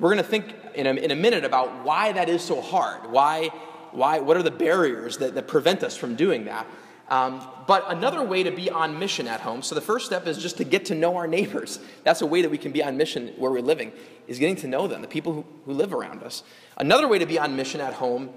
We're 0.00 0.08
going 0.08 0.24
to 0.24 0.28
think 0.28 0.52
in 0.74 0.88
a, 0.88 0.94
in 0.94 1.12
a 1.12 1.16
minute 1.16 1.44
about 1.44 1.84
why 1.84 2.10
that 2.10 2.28
is 2.28 2.42
so 2.42 2.60
hard. 2.60 3.12
Why, 3.12 3.50
why, 3.92 4.18
what 4.18 4.36
are 4.36 4.42
the 4.42 4.50
barriers 4.50 5.18
that, 5.18 5.36
that 5.36 5.46
prevent 5.46 5.84
us 5.84 5.96
from 5.96 6.16
doing 6.16 6.46
that? 6.46 6.66
Um, 7.08 7.40
but 7.68 7.84
another 7.88 8.22
way 8.22 8.42
to 8.42 8.50
be 8.50 8.68
on 8.68 8.98
mission 8.98 9.28
at 9.28 9.40
home, 9.40 9.62
so 9.62 9.76
the 9.76 9.80
first 9.80 10.06
step 10.06 10.26
is 10.26 10.38
just 10.38 10.56
to 10.56 10.64
get 10.64 10.86
to 10.86 10.96
know 10.96 11.16
our 11.16 11.28
neighbors. 11.28 11.78
That's 12.02 12.20
a 12.20 12.26
way 12.26 12.42
that 12.42 12.50
we 12.50 12.58
can 12.58 12.72
be 12.72 12.82
on 12.82 12.96
mission 12.96 13.28
where 13.38 13.50
we're 13.50 13.62
living, 13.62 13.92
is 14.26 14.40
getting 14.40 14.56
to 14.56 14.66
know 14.66 14.88
them, 14.88 15.00
the 15.00 15.08
people 15.08 15.32
who, 15.32 15.44
who 15.64 15.72
live 15.72 15.94
around 15.94 16.24
us. 16.24 16.42
Another 16.76 17.06
way 17.06 17.20
to 17.20 17.26
be 17.26 17.38
on 17.38 17.54
mission 17.54 17.80
at 17.80 17.94
home 17.94 18.30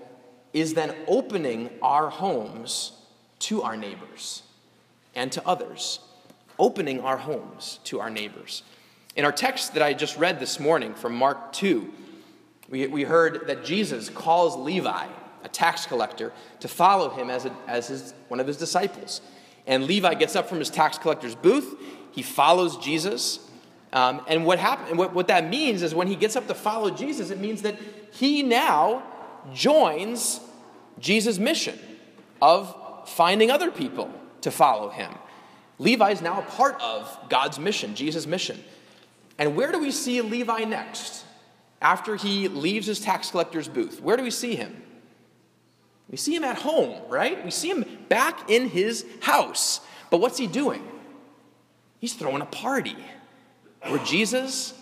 is 0.54 0.76
then 0.76 0.94
opening 1.08 1.72
our 1.82 2.10
homes 2.10 2.92
to 3.40 3.64
our 3.64 3.76
neighbors 3.76 4.44
and 5.16 5.32
to 5.32 5.46
others. 5.48 6.00
Opening 6.60 7.00
our 7.02 7.18
homes 7.18 7.80
to 7.86 8.00
our 8.00 8.12
neighbors. 8.12 8.62
In 9.16 9.26
our 9.26 9.32
text 9.32 9.74
that 9.74 9.84
I 9.84 9.94
just 9.94 10.18
read 10.18 10.40
this 10.40 10.58
morning 10.58 10.94
from 10.94 11.16
Mark 11.16 11.52
2, 11.52 11.92
we, 12.70 12.88
we 12.88 13.04
heard 13.04 13.48
that 13.48 13.66
Jesus 13.66 14.10
calls 14.10 14.56
Levi, 14.56 15.06
a 15.44 15.50
tax 15.50 15.86
collector, 15.86 16.32
to 16.62 16.70
follow 16.70 17.10
him 17.10 17.30
as, 17.30 17.46
a, 17.46 17.54
as 17.68 17.90
his, 17.90 18.14
one 18.30 18.40
of 18.40 18.48
his 18.48 18.56
disciples. 18.56 19.20
And 19.68 19.84
Levi 19.84 20.14
gets 20.14 20.38
up 20.38 20.48
from 20.48 20.60
his 20.60 20.70
tax 20.70 20.98
collector's 20.98 21.36
booth, 21.36 21.76
he 22.12 22.22
follows 22.22 22.78
Jesus. 22.78 23.50
Um, 23.92 24.22
and 24.30 24.46
what, 24.46 24.60
happen, 24.60 24.96
what, 24.96 25.14
what 25.14 25.28
that 25.28 25.50
means 25.50 25.84
is 25.84 25.94
when 25.94 26.08
he 26.08 26.16
gets 26.16 26.38
up 26.38 26.48
to 26.48 26.56
follow 26.56 26.90
Jesus, 26.90 27.32
it 27.32 27.40
means 27.40 27.64
that 27.64 27.76
he 28.12 28.44
now 28.44 29.04
joins 29.54 30.40
Jesus' 31.00 31.38
mission 31.38 31.78
of 32.42 33.10
finding 33.10 33.52
other 33.52 33.72
people 33.72 34.10
to 34.40 34.52
follow 34.52 34.90
him. 34.90 35.12
Levi 35.80 36.12
is 36.12 36.22
now 36.22 36.40
a 36.40 36.44
part 36.44 36.80
of 36.80 37.18
God's 37.28 37.60
mission, 37.60 37.94
Jesus' 37.94 38.26
mission. 38.26 38.64
And 39.38 39.56
where 39.56 39.72
do 39.72 39.80
we 39.80 39.92
see 39.92 40.22
Levi 40.22 40.66
next? 40.66 41.26
After 41.82 42.16
he 42.16 42.48
leaves 42.48 42.86
his 42.86 43.00
tax 43.00 43.32
collector's 43.32 43.68
booth, 43.68 44.02
where 44.02 44.16
do 44.16 44.24
we 44.24 44.32
see 44.32 44.56
him? 44.56 44.84
We 46.10 46.18
see 46.18 46.36
him 46.36 46.44
at 46.44 46.58
home, 46.58 47.02
right? 47.10 47.44
We 47.44 47.52
see 47.52 47.70
him 47.70 47.86
back 48.10 48.50
in 48.50 48.68
his 48.70 49.06
house. 49.22 49.80
But 50.10 50.20
what's 50.20 50.38
he 50.38 50.46
doing? 50.46 50.86
He's 52.00 52.14
throwing 52.14 52.42
a 52.42 52.46
party 52.46 52.98
where 53.88 54.04
Jesus 54.04 54.74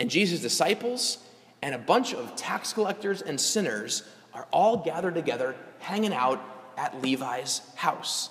and 0.00 0.10
Jesus' 0.10 0.40
disciples 0.40 1.18
and 1.62 1.74
a 1.74 1.78
bunch 1.78 2.14
of 2.14 2.34
tax 2.36 2.72
collectors 2.72 3.20
and 3.20 3.40
sinners 3.40 4.02
are 4.32 4.46
all 4.50 4.78
gathered 4.78 5.14
together, 5.14 5.54
hanging 5.80 6.12
out 6.12 6.42
at 6.76 7.02
Levi's 7.02 7.60
house. 7.74 8.30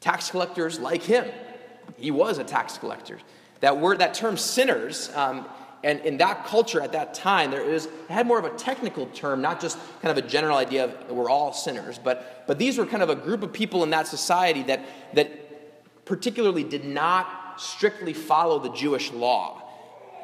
Tax 0.00 0.30
collectors 0.30 0.78
like 0.78 1.02
him. 1.02 1.26
He 1.98 2.10
was 2.10 2.38
a 2.38 2.44
tax 2.44 2.78
collector. 2.78 3.18
That 3.60 3.78
word, 3.78 3.98
that 4.00 4.14
term 4.14 4.36
sinners, 4.36 5.10
um, 5.14 5.46
and 5.84 6.00
in 6.00 6.16
that 6.18 6.46
culture 6.46 6.80
at 6.80 6.92
that 6.92 7.14
time, 7.14 7.50
there 7.50 7.62
is 7.62 7.88
had 8.08 8.26
more 8.26 8.38
of 8.38 8.44
a 8.44 8.56
technical 8.56 9.06
term, 9.06 9.40
not 9.40 9.60
just 9.60 9.78
kind 10.02 10.16
of 10.16 10.24
a 10.24 10.26
general 10.26 10.56
idea 10.56 10.84
of 10.84 11.10
we're 11.10 11.30
all 11.30 11.52
sinners, 11.52 11.98
but 12.02 12.44
but 12.46 12.58
these 12.58 12.78
were 12.78 12.86
kind 12.86 13.02
of 13.02 13.10
a 13.10 13.14
group 13.14 13.42
of 13.42 13.52
people 13.52 13.82
in 13.82 13.90
that 13.90 14.06
society 14.06 14.62
that 14.64 14.84
that 15.14 16.04
particularly 16.04 16.64
did 16.64 16.84
not 16.84 17.60
strictly 17.60 18.12
follow 18.12 18.58
the 18.58 18.70
Jewish 18.70 19.12
law 19.12 19.62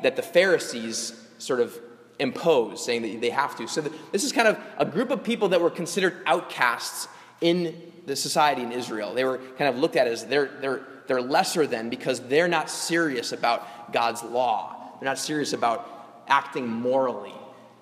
that 0.03 0.17
the 0.17 0.23
Pharisees 0.23 1.13
sort 1.39 1.61
of 1.61 1.79
imposed, 2.19 2.79
saying 2.83 3.03
that 3.03 3.21
they 3.21 3.31
have 3.31 3.57
to. 3.57 3.67
So 3.67 3.81
this 4.13 4.25
is 4.25 4.33
kind 4.33 4.49
of 4.49 4.59
a 4.79 4.85
group 4.85 5.11
of 5.11 5.25
people 5.25 5.49
that 5.49 5.61
were 5.61 5.71
considered 5.71 6.23
outcasts 6.27 7.09
in 7.41 7.93
the 8.07 8.17
society 8.17 8.63
in 8.63 8.73
Israel. 8.73 9.15
They 9.15 9.25
were 9.25 9.39
kind 9.59 9.69
of 9.69 9.79
looked 9.79 9.97
at 9.97 10.07
as 10.07 10.27
they're, 10.27 10.51
they're 10.61 10.83
they're 11.13 11.21
lesser 11.21 11.67
than 11.67 11.91
because 11.91 12.21
they're 12.21 12.49
not 12.49 12.71
serious 12.71 13.33
about 13.33 13.93
God's 13.93 14.23
law. 14.23 14.75
They're 14.99 15.11
not 15.11 15.19
serious 15.19 15.53
about 15.53 16.25
acting 16.27 16.67
morally. 16.67 17.35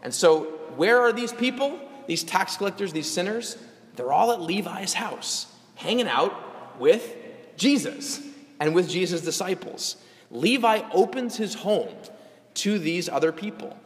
And 0.02 0.12
so, 0.12 0.44
where 0.75 1.00
are 1.00 1.12
these 1.12 1.32
people? 1.32 1.78
These 2.08 2.25
tax 2.25 2.56
collectors, 2.56 2.92
these 2.92 3.08
sinners? 3.08 3.56
They're 3.94 4.10
all 4.10 4.32
at 4.32 4.40
Levi's 4.40 4.94
house, 4.94 5.46
hanging 5.76 6.08
out 6.08 6.80
with 6.80 7.14
Jesus 7.56 8.20
and 8.58 8.75
with 8.75 8.88
Jesus' 8.88 9.20
disciples. 9.20 9.94
Levi 10.32 10.82
opens 10.92 11.37
his 11.37 11.54
home 11.54 11.94
to 12.54 12.80
these 12.80 13.08
other 13.08 13.30
people, 13.30 13.76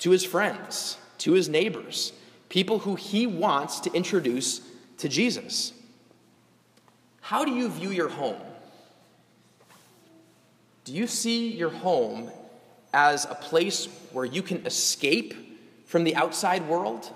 to 0.00 0.10
his 0.10 0.26
friends, 0.26 0.98
to 1.18 1.32
his 1.32 1.48
neighbors, 1.48 2.12
people 2.50 2.80
who 2.80 2.96
he 2.96 3.26
wants 3.26 3.80
to 3.80 3.92
introduce 3.94 4.60
to 4.98 5.08
Jesus. 5.08 5.72
How 7.22 7.46
do 7.46 7.50
you 7.50 7.70
view 7.70 7.90
your 7.90 8.10
home? 8.10 8.36
Do 10.84 10.92
you 10.92 11.06
see 11.06 11.50
your 11.50 11.70
home 11.70 12.30
as 12.92 13.24
a 13.24 13.34
place 13.34 13.88
where 14.12 14.24
you 14.24 14.42
can 14.42 14.66
escape 14.66 15.34
from 15.86 16.04
the 16.04 16.14
outside 16.14 16.68
world? 16.68 17.10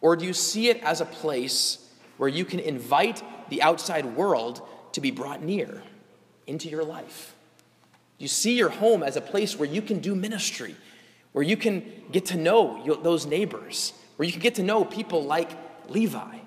Or 0.00 0.16
do 0.16 0.24
you 0.24 0.32
see 0.32 0.70
it 0.70 0.82
as 0.82 1.00
a 1.00 1.04
place 1.04 1.78
where 2.16 2.28
you 2.28 2.44
can 2.44 2.60
invite 2.60 3.22
the 3.50 3.62
outside 3.62 4.06
world 4.16 4.62
to 4.92 5.00
be 5.00 5.10
brought 5.10 5.42
near 5.42 5.82
into 6.46 6.68
your 6.68 6.84
life? 6.84 7.34
Do 8.18 8.24
you 8.24 8.28
see 8.28 8.56
your 8.56 8.70
home 8.70 9.02
as 9.02 9.16
a 9.16 9.20
place 9.20 9.58
where 9.58 9.68
you 9.68 9.82
can 9.82 9.98
do 9.98 10.14
ministry, 10.14 10.74
where 11.32 11.44
you 11.44 11.56
can 11.56 11.84
get 12.12 12.26
to 12.26 12.36
know 12.36 12.98
those 13.02 13.26
neighbors, 13.26 13.92
where 14.16 14.24
you 14.24 14.32
can 14.32 14.40
get 14.40 14.54
to 14.54 14.62
know 14.62 14.84
people 14.84 15.22
like 15.22 15.50
Levi? 15.88 16.38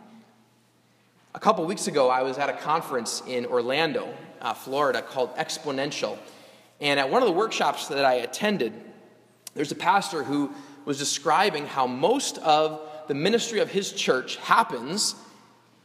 A 1.38 1.39
couple 1.39 1.63
weeks 1.65 1.86
ago, 1.86 2.10
I 2.10 2.24
was 2.24 2.39
at 2.39 2.50
a 2.50 2.53
conference 2.53 3.22
in 3.27 3.46
Orlando, 3.46 4.12
uh, 4.41 4.56
Florida, 4.56 5.03
called 5.03 5.36
Exponential. 5.36 6.17
And 6.82 7.00
at 7.00 7.12
one 7.12 7.22
of 7.22 7.27
the 7.27 7.36
workshops 7.36 7.89
that 7.89 8.03
I 8.03 8.15
attended, 8.15 8.74
there's 9.53 9.72
a 9.72 9.75
pastor 9.75 10.24
who 10.24 10.51
was 10.86 10.98
describing 10.98 11.67
how 11.67 11.86
most 11.86 12.39
of 12.39 12.82
the 13.08 13.13
ministry 13.13 13.60
of 13.60 13.70
his 13.70 13.91
church 13.94 14.38
happens 14.38 15.13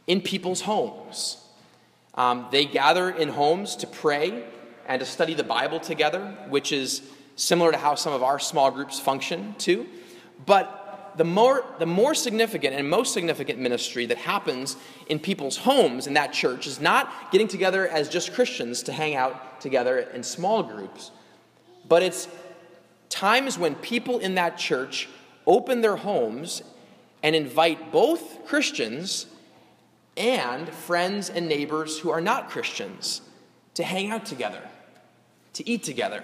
in 0.07 0.21
people's 0.21 0.61
homes. 0.61 1.37
Um, 2.15 2.47
they 2.49 2.65
gather 2.65 3.11
in 3.11 3.29
homes 3.29 3.75
to 3.75 3.85
pray 3.85 4.45
and 4.87 5.01
to 5.01 5.05
study 5.05 5.35
the 5.35 5.43
Bible 5.43 5.79
together, 5.79 6.35
which 6.49 6.71
is 6.71 7.03
similar 7.35 7.71
to 7.71 7.77
how 7.77 7.93
some 7.93 8.13
of 8.13 8.23
our 8.23 8.39
small 8.39 8.71
groups 8.71 8.99
function 8.99 9.53
too. 9.59 9.85
But 10.47 10.82
the 11.15 11.23
more, 11.23 11.65
the 11.79 11.85
more 11.85 12.13
significant 12.15 12.75
and 12.75 12.89
most 12.89 13.13
significant 13.13 13.59
ministry 13.59 14.05
that 14.07 14.17
happens 14.17 14.77
in 15.07 15.19
people's 15.19 15.57
homes 15.57 16.07
in 16.07 16.13
that 16.13 16.33
church 16.33 16.67
is 16.67 16.79
not 16.79 17.31
getting 17.31 17.47
together 17.47 17.87
as 17.87 18.09
just 18.09 18.33
Christians 18.33 18.83
to 18.83 18.93
hang 18.93 19.15
out 19.15 19.61
together 19.61 19.99
in 19.99 20.23
small 20.23 20.63
groups, 20.63 21.11
but 21.87 22.03
it's 22.03 22.27
times 23.09 23.57
when 23.57 23.75
people 23.75 24.19
in 24.19 24.35
that 24.35 24.57
church 24.57 25.07
open 25.45 25.81
their 25.81 25.97
homes 25.97 26.63
and 27.21 27.35
invite 27.35 27.91
both 27.91 28.45
Christians 28.45 29.27
and 30.17 30.69
friends 30.69 31.29
and 31.29 31.47
neighbors 31.47 31.99
who 31.99 32.09
are 32.09 32.21
not 32.21 32.49
Christians 32.49 33.21
to 33.75 33.83
hang 33.83 34.11
out 34.11 34.25
together, 34.25 34.61
to 35.53 35.67
eat 35.67 35.83
together, 35.83 36.23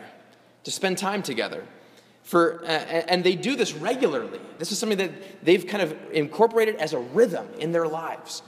to 0.64 0.72
spend 0.72 0.98
time 0.98 1.24
together. 1.24 1.64
For, 2.30 2.64
uh, 2.64 2.68
and 2.68 3.24
they 3.24 3.34
do 3.34 3.56
this 3.56 3.74
regularly. 3.74 4.40
This 4.60 4.72
is 4.72 4.78
something 4.78 5.00
that 5.00 5.44
they've 5.44 5.66
kind 5.66 5.82
of 5.82 5.98
incorporated 6.12 6.76
as 6.76 6.94
a 6.94 7.00
rhythm 7.00 7.48
in 7.58 7.72
their 7.72 7.88
lives. 7.88 8.44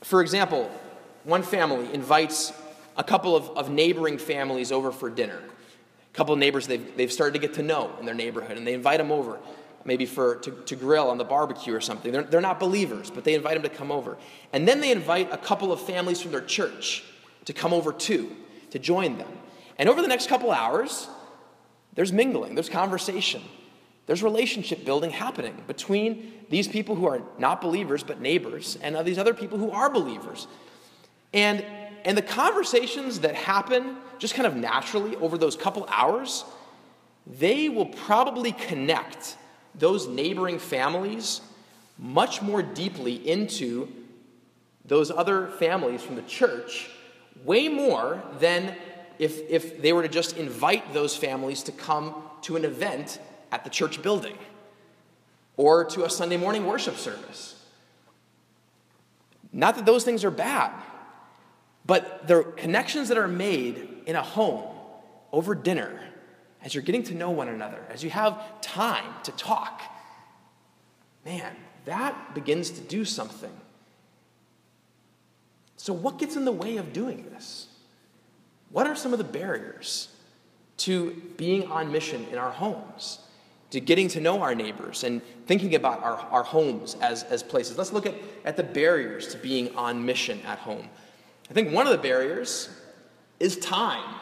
For 0.00 0.22
example, 0.22 0.70
one 1.24 1.42
family 1.42 1.92
invites 1.92 2.54
a 2.96 3.04
couple 3.04 3.36
of, 3.36 3.50
of 3.50 3.68
neighboring 3.68 4.16
families 4.16 4.72
over 4.72 4.90
for 4.90 5.10
dinner. 5.10 5.40
A 5.40 6.16
couple 6.16 6.32
of 6.32 6.38
neighbors 6.38 6.66
they've, 6.66 6.96
they've 6.96 7.12
started 7.12 7.34
to 7.34 7.38
get 7.38 7.52
to 7.56 7.62
know 7.62 7.94
in 8.00 8.06
their 8.06 8.14
neighborhood, 8.14 8.56
and 8.56 8.66
they 8.66 8.72
invite 8.72 8.96
them 8.96 9.12
over, 9.12 9.38
maybe 9.84 10.06
for, 10.06 10.36
to, 10.36 10.50
to 10.50 10.74
grill 10.74 11.10
on 11.10 11.18
the 11.18 11.24
barbecue 11.24 11.74
or 11.74 11.82
something. 11.82 12.12
They're, 12.12 12.22
they're 12.22 12.40
not 12.40 12.58
believers, 12.58 13.10
but 13.10 13.24
they 13.24 13.34
invite 13.34 13.60
them 13.60 13.62
to 13.70 13.76
come 13.76 13.92
over. 13.92 14.16
And 14.54 14.66
then 14.66 14.80
they 14.80 14.90
invite 14.90 15.30
a 15.30 15.36
couple 15.36 15.70
of 15.70 15.82
families 15.82 16.22
from 16.22 16.30
their 16.30 16.40
church 16.40 17.04
to 17.44 17.52
come 17.52 17.74
over 17.74 17.92
too, 17.92 18.34
to 18.70 18.78
join 18.78 19.18
them. 19.18 19.28
And 19.76 19.90
over 19.90 20.00
the 20.00 20.08
next 20.08 20.30
couple 20.30 20.50
hours, 20.50 21.08
there's 21.94 22.12
mingling, 22.12 22.54
there's 22.54 22.68
conversation, 22.68 23.42
there's 24.06 24.22
relationship 24.22 24.84
building 24.84 25.10
happening 25.10 25.62
between 25.66 26.32
these 26.50 26.68
people 26.68 26.94
who 26.96 27.06
are 27.06 27.22
not 27.38 27.60
believers 27.60 28.02
but 28.02 28.20
neighbors 28.20 28.78
and 28.82 28.96
these 29.06 29.18
other 29.18 29.34
people 29.34 29.58
who 29.58 29.70
are 29.70 29.90
believers. 29.90 30.46
And, 31.32 31.64
and 32.04 32.16
the 32.16 32.22
conversations 32.22 33.20
that 33.20 33.34
happen 33.34 33.96
just 34.18 34.34
kind 34.34 34.46
of 34.46 34.56
naturally 34.56 35.16
over 35.16 35.38
those 35.38 35.56
couple 35.56 35.86
hours, 35.88 36.44
they 37.26 37.68
will 37.68 37.86
probably 37.86 38.52
connect 38.52 39.36
those 39.74 40.06
neighboring 40.06 40.58
families 40.58 41.40
much 41.98 42.42
more 42.42 42.62
deeply 42.62 43.14
into 43.28 43.88
those 44.84 45.10
other 45.10 45.48
families 45.48 46.02
from 46.02 46.16
the 46.16 46.22
church, 46.22 46.90
way 47.44 47.68
more 47.68 48.22
than 48.40 48.74
if, 49.22 49.48
if 49.48 49.80
they 49.80 49.92
were 49.92 50.02
to 50.02 50.08
just 50.08 50.36
invite 50.36 50.92
those 50.92 51.16
families 51.16 51.62
to 51.62 51.70
come 51.70 52.12
to 52.42 52.56
an 52.56 52.64
event 52.64 53.20
at 53.52 53.62
the 53.62 53.70
church 53.70 54.02
building 54.02 54.36
or 55.56 55.84
to 55.84 56.04
a 56.04 56.10
Sunday 56.10 56.36
morning 56.36 56.66
worship 56.66 56.96
service. 56.96 57.64
Not 59.52 59.76
that 59.76 59.86
those 59.86 60.02
things 60.02 60.24
are 60.24 60.30
bad, 60.32 60.72
but 61.86 62.26
the 62.26 62.42
connections 62.56 63.08
that 63.10 63.18
are 63.18 63.28
made 63.28 64.02
in 64.06 64.16
a 64.16 64.22
home 64.24 64.64
over 65.30 65.54
dinner, 65.54 66.00
as 66.64 66.74
you're 66.74 66.82
getting 66.82 67.04
to 67.04 67.14
know 67.14 67.30
one 67.30 67.46
another, 67.46 67.80
as 67.90 68.02
you 68.02 68.10
have 68.10 68.60
time 68.60 69.14
to 69.22 69.30
talk, 69.32 69.82
man, 71.24 71.54
that 71.84 72.34
begins 72.34 72.70
to 72.70 72.80
do 72.80 73.04
something. 73.04 73.52
So, 75.76 75.92
what 75.92 76.18
gets 76.18 76.34
in 76.34 76.44
the 76.44 76.50
way 76.50 76.78
of 76.78 76.92
doing 76.92 77.30
this? 77.30 77.68
What 78.72 78.86
are 78.86 78.96
some 78.96 79.12
of 79.12 79.18
the 79.18 79.24
barriers 79.24 80.08
to 80.78 81.12
being 81.36 81.70
on 81.70 81.92
mission 81.92 82.26
in 82.32 82.38
our 82.38 82.50
homes, 82.50 83.20
to 83.70 83.80
getting 83.80 84.08
to 84.08 84.20
know 84.20 84.40
our 84.40 84.54
neighbors 84.54 85.04
and 85.04 85.22
thinking 85.46 85.74
about 85.74 86.02
our, 86.02 86.16
our 86.16 86.42
homes 86.42 86.96
as, 87.00 87.22
as 87.24 87.42
places? 87.42 87.76
Let's 87.76 87.92
look 87.92 88.06
at, 88.06 88.14
at 88.44 88.56
the 88.56 88.62
barriers 88.62 89.28
to 89.28 89.38
being 89.38 89.74
on 89.76 90.04
mission 90.04 90.40
at 90.46 90.58
home. 90.58 90.88
I 91.50 91.52
think 91.52 91.72
one 91.72 91.86
of 91.86 91.92
the 91.92 91.98
barriers 91.98 92.70
is 93.38 93.58
time. 93.58 94.14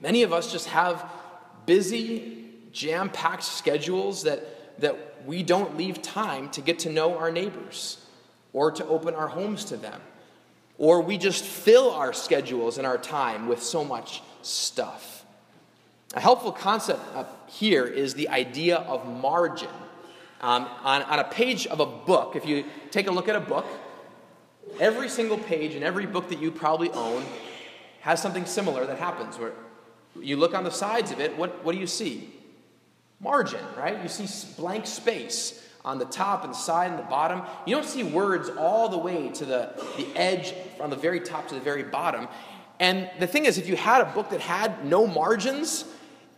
Many 0.00 0.22
of 0.22 0.32
us 0.32 0.52
just 0.52 0.68
have 0.68 1.04
busy, 1.66 2.46
jam 2.72 3.10
packed 3.10 3.42
schedules 3.42 4.22
that, 4.22 4.80
that 4.80 5.26
we 5.26 5.42
don't 5.42 5.76
leave 5.76 6.00
time 6.00 6.48
to 6.50 6.60
get 6.60 6.78
to 6.80 6.90
know 6.90 7.18
our 7.18 7.32
neighbors 7.32 8.06
or 8.52 8.70
to 8.70 8.86
open 8.86 9.14
our 9.14 9.28
homes 9.28 9.64
to 9.66 9.76
them 9.76 10.00
or 10.80 11.02
we 11.02 11.18
just 11.18 11.44
fill 11.44 11.90
our 11.90 12.14
schedules 12.14 12.78
and 12.78 12.86
our 12.86 12.96
time 12.96 13.46
with 13.46 13.62
so 13.62 13.84
much 13.84 14.22
stuff. 14.40 15.26
A 16.14 16.20
helpful 16.20 16.50
concept 16.50 17.00
up 17.14 17.50
here 17.50 17.84
is 17.84 18.14
the 18.14 18.30
idea 18.30 18.78
of 18.78 19.06
margin. 19.06 19.68
Um, 20.40 20.66
on, 20.82 21.02
on 21.02 21.18
a 21.18 21.24
page 21.24 21.66
of 21.66 21.80
a 21.80 21.86
book, 21.86 22.34
if 22.34 22.46
you 22.46 22.64
take 22.90 23.08
a 23.08 23.10
look 23.10 23.28
at 23.28 23.36
a 23.36 23.40
book, 23.40 23.66
every 24.80 25.10
single 25.10 25.36
page 25.36 25.74
in 25.74 25.82
every 25.82 26.06
book 26.06 26.30
that 26.30 26.40
you 26.40 26.50
probably 26.50 26.90
own 26.92 27.24
has 28.00 28.22
something 28.22 28.46
similar 28.46 28.86
that 28.86 28.98
happens 28.98 29.38
where 29.38 29.52
you 30.18 30.38
look 30.38 30.54
on 30.54 30.64
the 30.64 30.70
sides 30.70 31.12
of 31.12 31.20
it, 31.20 31.36
what, 31.36 31.62
what 31.62 31.72
do 31.72 31.78
you 31.78 31.86
see? 31.86 32.32
Margin, 33.20 33.60
right? 33.76 34.02
You 34.02 34.08
see 34.08 34.26
blank 34.56 34.86
space 34.86 35.62
on 35.84 35.98
the 35.98 36.04
top 36.04 36.44
and 36.44 36.52
the 36.52 36.56
side 36.58 36.90
and 36.90 36.98
the 36.98 37.04
bottom. 37.04 37.42
You 37.66 37.74
don't 37.74 37.86
see 37.86 38.02
words 38.02 38.48
all 38.50 38.88
the 38.88 38.98
way 38.98 39.28
to 39.30 39.44
the, 39.44 39.70
the 39.96 40.06
edge 40.16 40.54
from 40.76 40.90
the 40.90 40.96
very 40.96 41.20
top 41.20 41.48
to 41.48 41.54
the 41.54 41.60
very 41.60 41.82
bottom. 41.82 42.28
And 42.78 43.10
the 43.18 43.26
thing 43.26 43.44
is, 43.44 43.58
if 43.58 43.68
you 43.68 43.76
had 43.76 44.00
a 44.00 44.06
book 44.06 44.30
that 44.30 44.40
had 44.40 44.84
no 44.84 45.06
margins, 45.06 45.84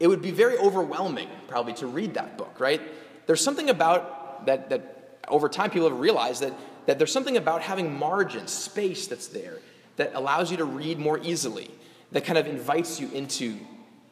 it 0.00 0.08
would 0.08 0.22
be 0.22 0.32
very 0.32 0.58
overwhelming, 0.58 1.28
probably, 1.46 1.72
to 1.74 1.86
read 1.86 2.14
that 2.14 2.36
book, 2.36 2.58
right? 2.58 2.80
There's 3.26 3.40
something 3.40 3.70
about 3.70 4.46
that, 4.46 4.70
that 4.70 5.18
over 5.28 5.48
time 5.48 5.70
people 5.70 5.88
have 5.88 6.00
realized 6.00 6.42
that, 6.42 6.52
that 6.86 6.98
there's 6.98 7.12
something 7.12 7.36
about 7.36 7.62
having 7.62 7.96
margins, 7.96 8.50
space 8.50 9.06
that's 9.06 9.28
there, 9.28 9.58
that 9.96 10.12
allows 10.14 10.50
you 10.50 10.56
to 10.56 10.64
read 10.64 10.98
more 10.98 11.20
easily, 11.22 11.70
that 12.10 12.24
kind 12.24 12.38
of 12.38 12.46
invites 12.46 13.00
you 13.00 13.08
into 13.12 13.56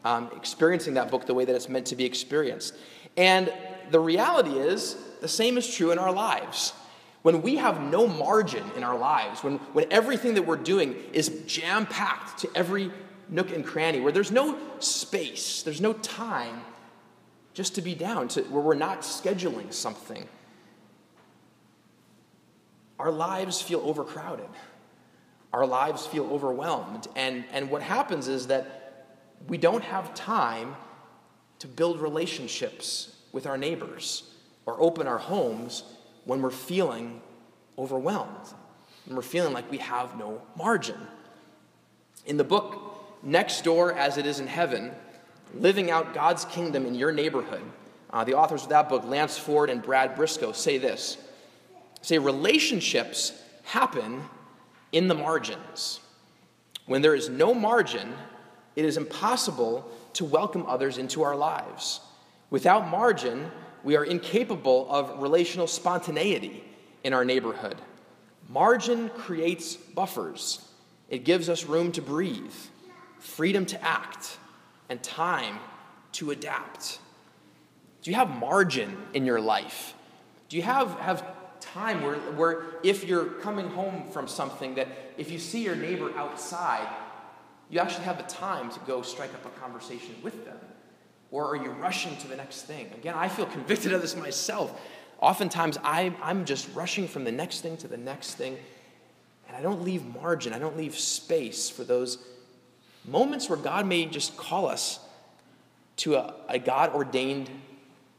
um, 0.04 0.30
experiencing 0.36 0.94
that 0.94 1.10
book 1.10 1.26
the 1.26 1.34
way 1.34 1.44
that 1.44 1.54
it's 1.54 1.68
meant 1.68 1.86
to 1.86 1.96
be 1.96 2.04
experienced. 2.04 2.76
And 3.16 3.52
the 3.90 4.00
reality 4.00 4.52
is, 4.52 4.96
the 5.20 5.28
same 5.28 5.58
is 5.58 5.72
true 5.72 5.90
in 5.90 5.98
our 5.98 6.12
lives. 6.12 6.72
When 7.22 7.42
we 7.42 7.56
have 7.56 7.80
no 7.82 8.06
margin 8.06 8.64
in 8.76 8.82
our 8.82 8.98
lives, 8.98 9.44
when, 9.44 9.58
when 9.74 9.86
everything 9.90 10.34
that 10.34 10.46
we're 10.46 10.56
doing 10.56 10.96
is 11.12 11.28
jam 11.46 11.86
packed 11.86 12.38
to 12.40 12.50
every 12.54 12.90
nook 13.28 13.52
and 13.52 13.64
cranny, 13.64 14.00
where 14.00 14.12
there's 14.12 14.30
no 14.30 14.58
space, 14.78 15.62
there's 15.62 15.80
no 15.80 15.92
time 15.92 16.62
just 17.52 17.74
to 17.74 17.82
be 17.82 17.94
down, 17.94 18.28
to, 18.28 18.42
where 18.44 18.62
we're 18.62 18.74
not 18.74 19.02
scheduling 19.02 19.72
something, 19.72 20.26
our 22.98 23.10
lives 23.10 23.60
feel 23.60 23.80
overcrowded. 23.80 24.48
Our 25.52 25.66
lives 25.66 26.06
feel 26.06 26.30
overwhelmed. 26.30 27.08
And, 27.16 27.44
and 27.52 27.70
what 27.70 27.82
happens 27.82 28.28
is 28.28 28.46
that 28.46 29.16
we 29.48 29.58
don't 29.58 29.82
have 29.82 30.14
time 30.14 30.76
to 31.58 31.66
build 31.66 32.00
relationships 32.00 33.16
with 33.32 33.46
our 33.46 33.58
neighbors 33.58 34.29
or 34.70 34.80
open 34.80 35.06
our 35.06 35.18
homes 35.18 35.82
when 36.24 36.40
we're 36.40 36.50
feeling 36.50 37.20
overwhelmed, 37.76 38.54
when 39.06 39.16
we're 39.16 39.22
feeling 39.22 39.52
like 39.52 39.68
we 39.70 39.78
have 39.78 40.16
no 40.16 40.40
margin. 40.56 40.98
In 42.26 42.36
the 42.36 42.44
book, 42.44 43.18
Next 43.22 43.64
Door 43.64 43.94
as 43.94 44.16
It 44.16 44.26
Is 44.26 44.38
in 44.38 44.46
Heaven, 44.46 44.92
Living 45.54 45.90
Out 45.90 46.14
God's 46.14 46.44
Kingdom 46.44 46.86
in 46.86 46.94
Your 46.94 47.10
Neighborhood, 47.10 47.62
uh, 48.10 48.22
the 48.24 48.34
authors 48.34 48.62
of 48.62 48.68
that 48.68 48.88
book, 48.88 49.04
Lance 49.04 49.36
Ford 49.36 49.70
and 49.70 49.82
Brad 49.82 50.14
Briscoe, 50.14 50.52
say 50.52 50.78
this 50.78 51.18
say 52.02 52.18
relationships 52.18 53.42
happen 53.64 54.22
in 54.92 55.08
the 55.08 55.14
margins. 55.14 56.00
When 56.86 57.02
there 57.02 57.14
is 57.14 57.28
no 57.28 57.52
margin, 57.52 58.14
it 58.74 58.84
is 58.84 58.96
impossible 58.96 59.86
to 60.14 60.24
welcome 60.24 60.64
others 60.66 60.96
into 60.96 61.22
our 61.22 61.36
lives. 61.36 62.00
Without 62.48 62.88
margin, 62.88 63.50
we 63.84 63.96
are 63.96 64.04
incapable 64.04 64.86
of 64.90 65.20
relational 65.20 65.66
spontaneity 65.66 66.64
in 67.04 67.12
our 67.12 67.24
neighborhood. 67.24 67.76
Margin 68.48 69.08
creates 69.10 69.76
buffers, 69.76 70.66
it 71.08 71.24
gives 71.24 71.48
us 71.48 71.64
room 71.64 71.92
to 71.92 72.02
breathe, 72.02 72.54
freedom 73.18 73.66
to 73.66 73.82
act, 73.84 74.38
and 74.88 75.02
time 75.02 75.58
to 76.12 76.30
adapt. 76.30 76.98
Do 78.02 78.10
you 78.10 78.16
have 78.16 78.30
margin 78.30 78.96
in 79.14 79.26
your 79.26 79.40
life? 79.40 79.94
Do 80.48 80.56
you 80.56 80.62
have, 80.62 80.98
have 81.00 81.24
time 81.60 82.02
where, 82.02 82.16
where 82.16 82.62
if 82.82 83.04
you're 83.04 83.26
coming 83.26 83.68
home 83.68 84.10
from 84.10 84.26
something, 84.26 84.74
that 84.74 84.88
if 85.16 85.30
you 85.30 85.38
see 85.38 85.62
your 85.62 85.76
neighbor 85.76 86.10
outside, 86.16 86.88
you 87.68 87.78
actually 87.78 88.04
have 88.04 88.16
the 88.16 88.24
time 88.24 88.70
to 88.70 88.80
go 88.80 89.02
strike 89.02 89.32
up 89.34 89.44
a 89.46 89.60
conversation 89.60 90.14
with 90.22 90.44
them? 90.44 90.58
Or 91.30 91.46
are 91.46 91.56
you 91.56 91.70
rushing 91.70 92.16
to 92.18 92.28
the 92.28 92.36
next 92.36 92.62
thing? 92.62 92.90
Again, 92.94 93.14
I 93.14 93.28
feel 93.28 93.46
convicted 93.46 93.92
of 93.92 94.02
this 94.02 94.16
myself. 94.16 94.80
Oftentimes, 95.20 95.78
I, 95.84 96.14
I'm 96.22 96.44
just 96.44 96.68
rushing 96.74 97.06
from 97.06 97.24
the 97.24 97.32
next 97.32 97.60
thing 97.60 97.76
to 97.78 97.88
the 97.88 97.96
next 97.96 98.34
thing, 98.34 98.56
and 99.46 99.56
I 99.56 99.62
don't 99.62 99.82
leave 99.82 100.04
margin, 100.04 100.52
I 100.52 100.58
don't 100.58 100.76
leave 100.76 100.98
space 100.98 101.68
for 101.68 101.84
those 101.84 102.18
moments 103.06 103.48
where 103.48 103.58
God 103.58 103.86
may 103.86 104.06
just 104.06 104.36
call 104.36 104.66
us 104.66 104.98
to 105.96 106.16
a, 106.16 106.34
a 106.48 106.58
God 106.58 106.94
ordained 106.94 107.50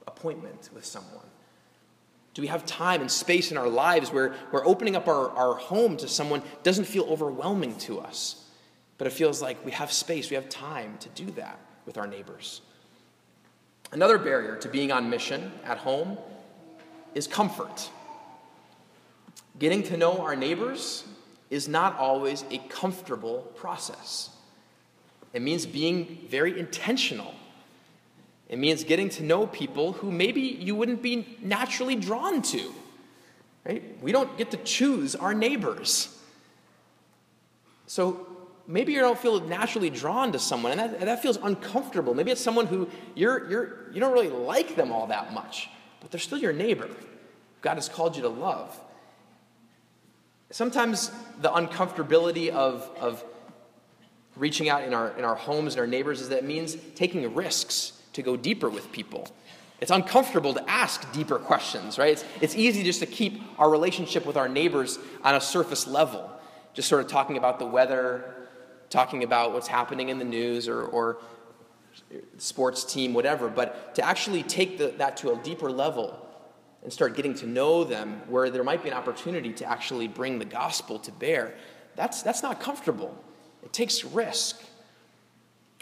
appointment 0.07 0.69
with 0.73 0.85
someone. 0.85 1.25
Do 2.33 2.41
we 2.41 2.47
have 2.47 2.65
time 2.65 3.01
and 3.01 3.11
space 3.11 3.51
in 3.51 3.57
our 3.57 3.67
lives 3.67 4.11
where, 4.11 4.33
where 4.51 4.65
opening 4.65 4.95
up 4.95 5.07
our, 5.07 5.31
our 5.31 5.55
home 5.55 5.97
to 5.97 6.07
someone 6.07 6.43
doesn't 6.63 6.85
feel 6.85 7.03
overwhelming 7.05 7.75
to 7.79 7.99
us, 7.99 8.45
but 8.97 9.07
it 9.07 9.11
feels 9.11 9.41
like 9.41 9.65
we 9.65 9.71
have 9.71 9.91
space, 9.91 10.29
we 10.29 10.35
have 10.35 10.47
time 10.47 10.97
to 10.99 11.09
do 11.09 11.31
that 11.31 11.59
with 11.85 11.97
our 11.97 12.07
neighbors? 12.07 12.61
Another 13.91 14.17
barrier 14.17 14.55
to 14.57 14.67
being 14.67 14.91
on 14.91 15.09
mission 15.09 15.51
at 15.65 15.77
home 15.77 16.17
is 17.13 17.27
comfort. 17.27 17.89
Getting 19.59 19.83
to 19.83 19.97
know 19.97 20.21
our 20.21 20.35
neighbors 20.35 21.03
is 21.49 21.67
not 21.67 21.97
always 21.97 22.45
a 22.49 22.57
comfortable 22.69 23.51
process. 23.55 24.29
It 25.33 25.41
means 25.41 25.65
being 25.65 26.25
very 26.29 26.57
intentional 26.59 27.33
it 28.51 28.59
means 28.59 28.83
getting 28.83 29.07
to 29.11 29.23
know 29.23 29.47
people 29.47 29.93
who 29.93 30.11
maybe 30.11 30.41
you 30.41 30.75
wouldn't 30.75 31.01
be 31.01 31.37
naturally 31.41 31.95
drawn 31.95 32.41
to. 32.41 32.73
Right? 33.65 33.97
We 34.01 34.11
don't 34.11 34.37
get 34.37 34.51
to 34.51 34.57
choose 34.57 35.15
our 35.15 35.33
neighbors. 35.33 36.19
So 37.87 38.27
maybe 38.67 38.93
you 38.93 38.99
don't 38.99 39.17
feel 39.17 39.39
naturally 39.41 39.89
drawn 39.89 40.31
to 40.31 40.39
someone, 40.39 40.71
and 40.71 40.79
that, 40.79 40.99
that 41.01 41.21
feels 41.21 41.37
uncomfortable. 41.37 42.13
Maybe 42.13 42.31
it's 42.31 42.41
someone 42.41 42.67
who 42.67 42.89
you're, 43.15 43.49
you're, 43.49 43.91
you 43.91 43.99
don't 43.99 44.13
really 44.13 44.29
like 44.29 44.75
them 44.75 44.91
all 44.91 45.07
that 45.07 45.33
much, 45.33 45.69
but 45.99 46.11
they're 46.11 46.19
still 46.19 46.37
your 46.37 46.53
neighbor. 46.53 46.89
God 47.61 47.75
has 47.75 47.89
called 47.89 48.15
you 48.15 48.21
to 48.23 48.29
love. 48.29 48.79
Sometimes 50.49 51.11
the 51.39 51.49
uncomfortability 51.49 52.49
of, 52.49 52.89
of 52.99 53.23
reaching 54.35 54.69
out 54.69 54.83
in 54.83 54.93
our, 54.93 55.17
in 55.17 55.23
our 55.23 55.35
homes 55.35 55.73
and 55.73 55.81
our 55.81 55.87
neighbors 55.87 56.21
is 56.21 56.29
that 56.29 56.39
it 56.39 56.45
means 56.45 56.75
taking 56.95 57.33
risks 57.33 57.93
to 58.13 58.21
go 58.21 58.35
deeper 58.35 58.69
with 58.69 58.91
people. 58.91 59.27
It's 59.79 59.91
uncomfortable 59.91 60.53
to 60.53 60.69
ask 60.69 61.11
deeper 61.11 61.39
questions, 61.39 61.97
right? 61.97 62.11
It's, 62.11 62.25
it's 62.39 62.55
easy 62.55 62.83
just 62.83 62.99
to 62.99 63.05
keep 63.05 63.41
our 63.57 63.69
relationship 63.69 64.25
with 64.25 64.37
our 64.37 64.47
neighbors 64.47 64.99
on 65.23 65.35
a 65.35 65.41
surface 65.41 65.87
level, 65.87 66.29
just 66.73 66.87
sort 66.87 67.03
of 67.03 67.09
talking 67.09 67.37
about 67.37 67.57
the 67.57 67.65
weather, 67.65 68.40
talking 68.91 69.23
about 69.23 69.53
what's 69.53 69.67
happening 69.67 70.09
in 70.09 70.19
the 70.19 70.25
news 70.25 70.67
or, 70.67 70.83
or 70.83 71.17
sports 72.37 72.83
team, 72.83 73.13
whatever. 73.13 73.47
But 73.47 73.95
to 73.95 74.05
actually 74.05 74.43
take 74.43 74.77
the, 74.77 74.89
that 74.97 75.17
to 75.17 75.31
a 75.31 75.37
deeper 75.37 75.71
level 75.71 76.27
and 76.83 76.91
start 76.91 77.15
getting 77.15 77.33
to 77.35 77.47
know 77.47 77.83
them, 77.83 78.21
where 78.27 78.49
there 78.49 78.63
might 78.63 78.83
be 78.83 78.89
an 78.89 78.95
opportunity 78.95 79.53
to 79.53 79.65
actually 79.65 80.07
bring 80.07 80.37
the 80.37 80.45
gospel 80.45 80.99
to 80.99 81.11
bear, 81.11 81.55
that's, 81.95 82.21
that's 82.21 82.43
not 82.43 82.59
comfortable. 82.59 83.17
It 83.63 83.73
takes 83.73 84.03
risk. 84.03 84.61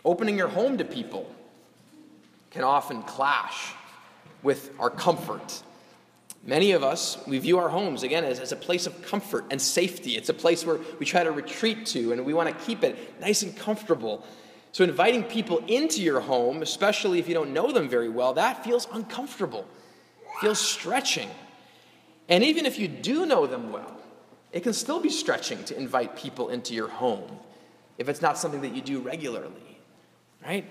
Opening 0.05 0.37
your 0.37 0.47
home 0.47 0.77
to 0.77 0.85
people, 0.85 1.29
can 2.51 2.63
often 2.63 3.03
clash 3.03 3.73
with 4.43 4.71
our 4.79 4.89
comfort. 4.89 5.61
Many 6.49 6.71
of 6.71 6.83
us, 6.83 7.19
we 7.27 7.37
view 7.37 7.59
our 7.59 7.69
homes, 7.69 8.01
again, 8.01 8.23
as, 8.23 8.39
as 8.39 8.51
a 8.51 8.55
place 8.55 8.87
of 8.87 9.03
comfort 9.03 9.45
and 9.51 9.61
safety. 9.61 10.17
It's 10.17 10.29
a 10.29 10.33
place 10.33 10.65
where 10.65 10.79
we 10.97 11.05
try 11.05 11.23
to 11.23 11.31
retreat 11.31 11.85
to, 11.87 12.11
and 12.11 12.25
we 12.25 12.33
want 12.33 12.49
to 12.49 12.65
keep 12.65 12.83
it 12.83 13.21
nice 13.21 13.43
and 13.43 13.55
comfortable. 13.55 14.25
So, 14.71 14.83
inviting 14.83 15.21
people 15.25 15.59
into 15.67 16.01
your 16.01 16.19
home, 16.19 16.63
especially 16.63 17.19
if 17.19 17.27
you 17.27 17.35
don't 17.35 17.53
know 17.53 17.71
them 17.71 17.87
very 17.87 18.09
well, 18.09 18.33
that 18.33 18.63
feels 18.63 18.87
uncomfortable, 18.91 19.67
feels 20.41 20.59
stretching. 20.59 21.29
And 22.27 22.43
even 22.43 22.65
if 22.65 22.79
you 22.79 22.87
do 22.87 23.27
know 23.27 23.45
them 23.45 23.71
well, 23.71 23.95
it 24.51 24.61
can 24.61 24.73
still 24.73 24.99
be 24.99 25.11
stretching 25.11 25.63
to 25.65 25.77
invite 25.77 26.15
people 26.15 26.49
into 26.49 26.73
your 26.73 26.87
home 26.87 27.29
if 27.99 28.09
it's 28.09 28.23
not 28.23 28.39
something 28.39 28.61
that 28.61 28.73
you 28.73 28.81
do 28.81 29.01
regularly, 29.01 29.77
right? 30.43 30.65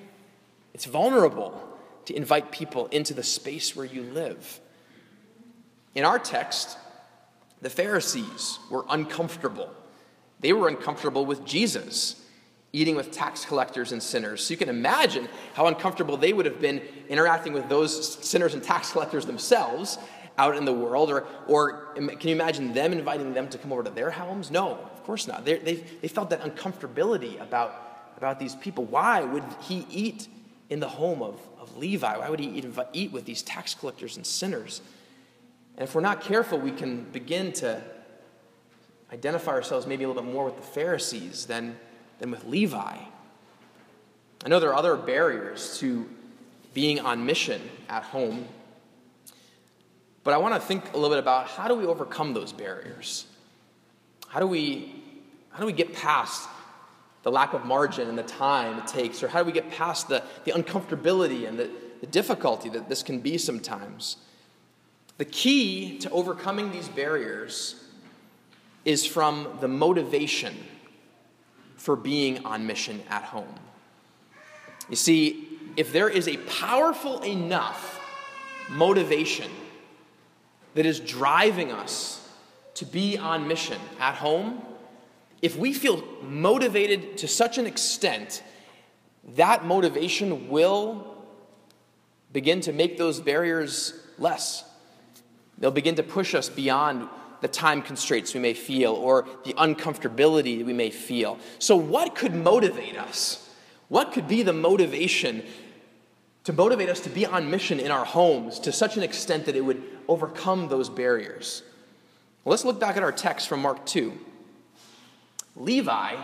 It's 0.75 0.87
vulnerable 0.87 1.69
to 2.07 2.17
invite 2.17 2.51
people 2.51 2.87
into 2.87 3.15
the 3.15 3.23
space 3.23 3.77
where 3.77 3.87
you 3.87 4.03
live. 4.03 4.61
In 5.99 6.05
our 6.05 6.21
text, 6.21 6.79
the 7.61 7.69
Pharisees 7.69 8.61
were 8.71 8.85
uncomfortable. 8.89 9.69
They 10.39 10.53
were 10.53 10.69
uncomfortable 10.69 11.27
with 11.27 11.45
Jesus 11.45 12.25
eating 12.73 12.95
with 12.95 13.11
tax 13.11 13.45
collectors 13.45 13.91
and 13.91 14.01
sinners. 14.01 14.45
So 14.45 14.53
you 14.53 14.59
can 14.59 14.69
imagine 14.69 15.27
how 15.55 15.67
uncomfortable 15.67 16.17
they 16.17 16.33
would 16.33 16.47
have 16.47 16.61
been 16.61 16.81
interacting 17.09 17.53
with 17.53 17.69
those 17.69 18.25
sinners 18.25 18.55
and 18.55 18.63
tax 18.63 18.93
collectors 18.93 19.27
themselves 19.27 19.99
out 20.37 20.57
in 20.57 20.65
the 20.65 20.73
world. 20.73 21.11
Or, 21.11 21.27
or 21.49 21.95
can 21.97 22.29
you 22.29 22.35
imagine 22.37 22.73
them 22.73 22.93
inviting 22.93 23.35
them 23.35 23.49
to 23.49 23.59
come 23.59 23.73
over 23.73 23.83
to 23.83 23.91
their 23.91 24.13
homes? 24.13 24.53
No, 24.53 24.75
of 24.77 25.03
course 25.03 25.27
not. 25.27 25.45
They, 25.45 25.75
felt 26.07 26.31
that 26.31 26.43
uncomfortability 26.43 27.41
about, 27.41 28.13
about 28.17 28.39
these 28.39 28.55
people. 28.55 28.85
Why 28.85 29.25
would 29.25 29.43
he 29.63 29.85
eat 29.91 30.29
in 30.71 30.79
the 30.79 30.89
home 30.89 31.23
of, 31.23 31.41
of 31.59 31.77
Levi? 31.77 32.19
Why 32.19 32.31
would 32.31 32.39
he 32.39 32.51
eat, 32.51 32.67
eat 32.93 33.11
with 33.11 33.25
these 33.25 33.43
tax 33.43 33.75
collectors 33.75 34.17
and 34.17 34.25
sinners? 34.25 34.81
And 35.79 35.87
if 35.87 35.95
we're 35.95 36.01
not 36.01 36.21
careful, 36.21 36.59
we 36.59 36.73
can 36.73 37.05
begin 37.05 37.53
to 37.53 37.81
identify 39.13 39.53
ourselves 39.53 39.87
maybe 39.87 40.03
a 40.03 40.09
little 40.09 40.21
bit 40.25 40.33
more 40.33 40.45
with 40.45 40.57
the 40.57 40.63
Pharisees 40.63 41.47
than, 41.47 41.79
than 42.19 42.33
with 42.33 42.45
Levi. 42.45 42.97
I 44.45 44.49
know 44.49 44.59
there 44.59 44.71
are 44.71 44.75
other 44.75 44.97
barriers 44.97 45.79
to 45.79 46.09
being 46.75 46.99
on 46.99 47.25
mission 47.25 47.63
at 47.89 48.03
home, 48.03 48.49
but 50.25 50.35
I 50.35 50.39
want 50.39 50.55
to 50.55 50.61
think 50.61 50.93
a 50.95 50.97
little 50.97 51.11
bit 51.11 51.21
about 51.21 51.47
how 51.47 51.69
do 51.69 51.75
we 51.75 51.87
overcome 51.87 52.35
those 52.35 52.53
barriers? 52.53 53.27
How 54.27 54.41
do 54.41 54.49
we, 54.49 55.01
how 55.53 55.61
do 55.61 55.67
we 55.67 55.73
get 55.73 55.93
past 55.93 56.49
the 57.23 57.31
lack 57.31 57.55
of 57.55 57.65
margin 57.65 58.09
and 58.09 58.19
the 58.19 58.25
time 58.25 58.79
it 58.81 58.89
takes, 58.89 59.23
or 59.23 59.29
how 59.29 59.39
do 59.39 59.45
we 59.45 59.53
get 59.53 59.71
past 59.71 60.09
the, 60.09 60.25
the 60.45 60.51
uncomfortability 60.51 61.49
and 61.49 61.57
the, 61.57 61.71
the 62.01 62.07
difficulty 62.09 62.69
that 62.71 62.89
this 62.89 63.05
can 63.05 63.21
be 63.21 63.39
sometimes? 63.39 64.17
The 65.19 65.25
key 65.25 65.99
to 65.99 66.11
overcoming 66.11 66.71
these 66.71 66.89
barriers 66.89 67.85
is 68.85 69.05
from 69.05 69.59
the 69.61 69.69
motivation 69.69 70.57
for 71.77 71.97
being 71.97 72.45
on 72.45 72.67
mission 72.67 73.03
at 73.11 73.25
home. 73.25 73.55
You 74.89 74.97
see, 74.97 75.59
if 75.77 75.93
there 75.93 76.09
is 76.09 76.29
a 76.29 76.37
powerful 76.37 77.21
enough 77.23 78.01
motivation 78.71 79.51
that 80.75 80.87
is 80.87 81.01
driving 81.01 81.73
us 81.73 82.27
to 82.75 82.85
be 82.85 83.19
on 83.19 83.49
mission 83.49 83.81
at 83.99 84.15
home, 84.15 84.63
if 85.43 85.57
we 85.57 85.73
feel 85.73 86.03
motivated 86.23 87.19
to 87.19 87.29
such 87.29 87.59
an 87.59 87.67
extent, 87.67 88.43
that 89.35 89.65
motivation 89.65 90.49
will 90.49 91.17
begin 92.33 92.61
to 92.61 92.73
make 92.73 92.99
those 92.99 93.21
barriers 93.21 93.95
less. 94.19 94.68
They'll 95.59 95.71
begin 95.71 95.97
to 95.97 96.03
push 96.03 96.35
us 96.35 96.49
beyond 96.49 97.09
the 97.41 97.49
time 97.49 97.83
constraints 97.83 98.35
we 98.35 98.41
may 98.41 98.55
feel 98.55 98.93
or 98.93 99.27
the 99.45 99.55
uncomfortability 99.55 100.65
we 100.65 100.73
may 100.73 100.91
feel. 100.91 101.39
So, 101.59 101.77
what 101.77 102.15
could 102.15 102.35
motivate 102.35 102.97
us? 102.99 103.55
What 103.89 104.13
could 104.13 104.29
be 104.29 104.43
the 104.43 104.53
motivation 104.53 105.43
to 106.45 106.53
motivate 106.53 106.89
us 106.89 107.01
to 107.01 107.11
be 107.11 107.27
on 107.27 107.51
mission 107.51 107.81
in 107.81 107.91
our 107.91 108.05
homes 108.05 108.59
to 108.61 108.73
such 108.73 108.97
an 108.97 109.03
extent 109.03 109.47
that 109.47 109.57
it 109.57 109.61
would 109.61 109.83
overcome 110.09 110.69
those 110.69 110.89
barriers? 110.89 111.63
Well, 112.45 112.51
let's 112.51 112.65
look 112.65 112.81
back 112.81 112.97
at 112.97 113.03
our 113.03 113.13
text 113.13 113.49
from 113.49 113.63
Mark 113.63 113.85
2. 113.87 114.13
Levi 115.57 116.17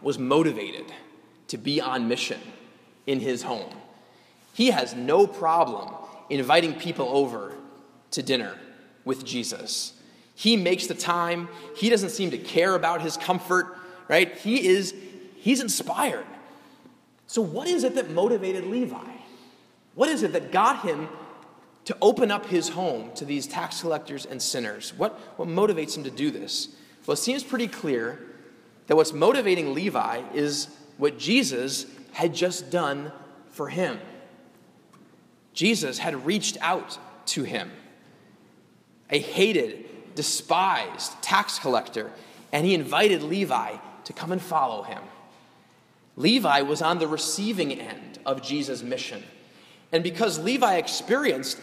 was 0.00 0.18
motivated 0.18 0.86
to 1.48 1.58
be 1.58 1.80
on 1.80 2.08
mission 2.08 2.40
in 3.06 3.20
his 3.20 3.42
home. 3.42 3.74
He 4.54 4.70
has 4.70 4.94
no 4.94 5.26
problem 5.26 5.94
inviting 6.30 6.74
people 6.74 7.08
over 7.08 7.54
to 8.12 8.22
dinner 8.22 8.54
with 9.08 9.24
Jesus. 9.24 9.94
He 10.34 10.56
makes 10.56 10.86
the 10.86 10.94
time. 10.94 11.48
He 11.74 11.88
doesn't 11.88 12.10
seem 12.10 12.30
to 12.30 12.38
care 12.38 12.74
about 12.74 13.00
his 13.00 13.16
comfort, 13.16 13.76
right? 14.06 14.36
He 14.36 14.68
is, 14.68 14.94
he's 15.36 15.62
inspired. 15.62 16.26
So, 17.26 17.40
what 17.40 17.66
is 17.66 17.84
it 17.84 17.94
that 17.94 18.10
motivated 18.10 18.66
Levi? 18.66 19.12
What 19.94 20.10
is 20.10 20.22
it 20.22 20.32
that 20.34 20.52
got 20.52 20.82
him 20.82 21.08
to 21.86 21.96
open 22.02 22.30
up 22.30 22.46
his 22.46 22.68
home 22.68 23.10
to 23.14 23.24
these 23.24 23.46
tax 23.46 23.80
collectors 23.80 24.26
and 24.26 24.40
sinners? 24.40 24.92
What, 24.94 25.18
what 25.36 25.48
motivates 25.48 25.96
him 25.96 26.04
to 26.04 26.10
do 26.10 26.30
this? 26.30 26.68
Well, 27.06 27.14
it 27.14 27.16
seems 27.16 27.42
pretty 27.42 27.66
clear 27.66 28.20
that 28.88 28.96
what's 28.96 29.14
motivating 29.14 29.72
Levi 29.72 30.22
is 30.34 30.68
what 30.98 31.18
Jesus 31.18 31.86
had 32.12 32.34
just 32.34 32.70
done 32.70 33.10
for 33.48 33.70
him. 33.70 33.98
Jesus 35.54 35.98
had 35.98 36.26
reached 36.26 36.58
out 36.60 36.98
to 37.26 37.44
him, 37.44 37.70
a 39.10 39.18
hated, 39.18 40.14
despised 40.14 41.20
tax 41.22 41.58
collector, 41.58 42.10
and 42.52 42.66
he 42.66 42.74
invited 42.74 43.22
Levi 43.22 43.76
to 44.04 44.12
come 44.12 44.32
and 44.32 44.40
follow 44.40 44.82
him. 44.82 45.02
Levi 46.16 46.62
was 46.62 46.82
on 46.82 46.98
the 46.98 47.06
receiving 47.06 47.72
end 47.72 48.18
of 48.26 48.42
Jesus' 48.42 48.82
mission. 48.82 49.22
And 49.92 50.02
because 50.02 50.38
Levi 50.38 50.76
experienced 50.76 51.60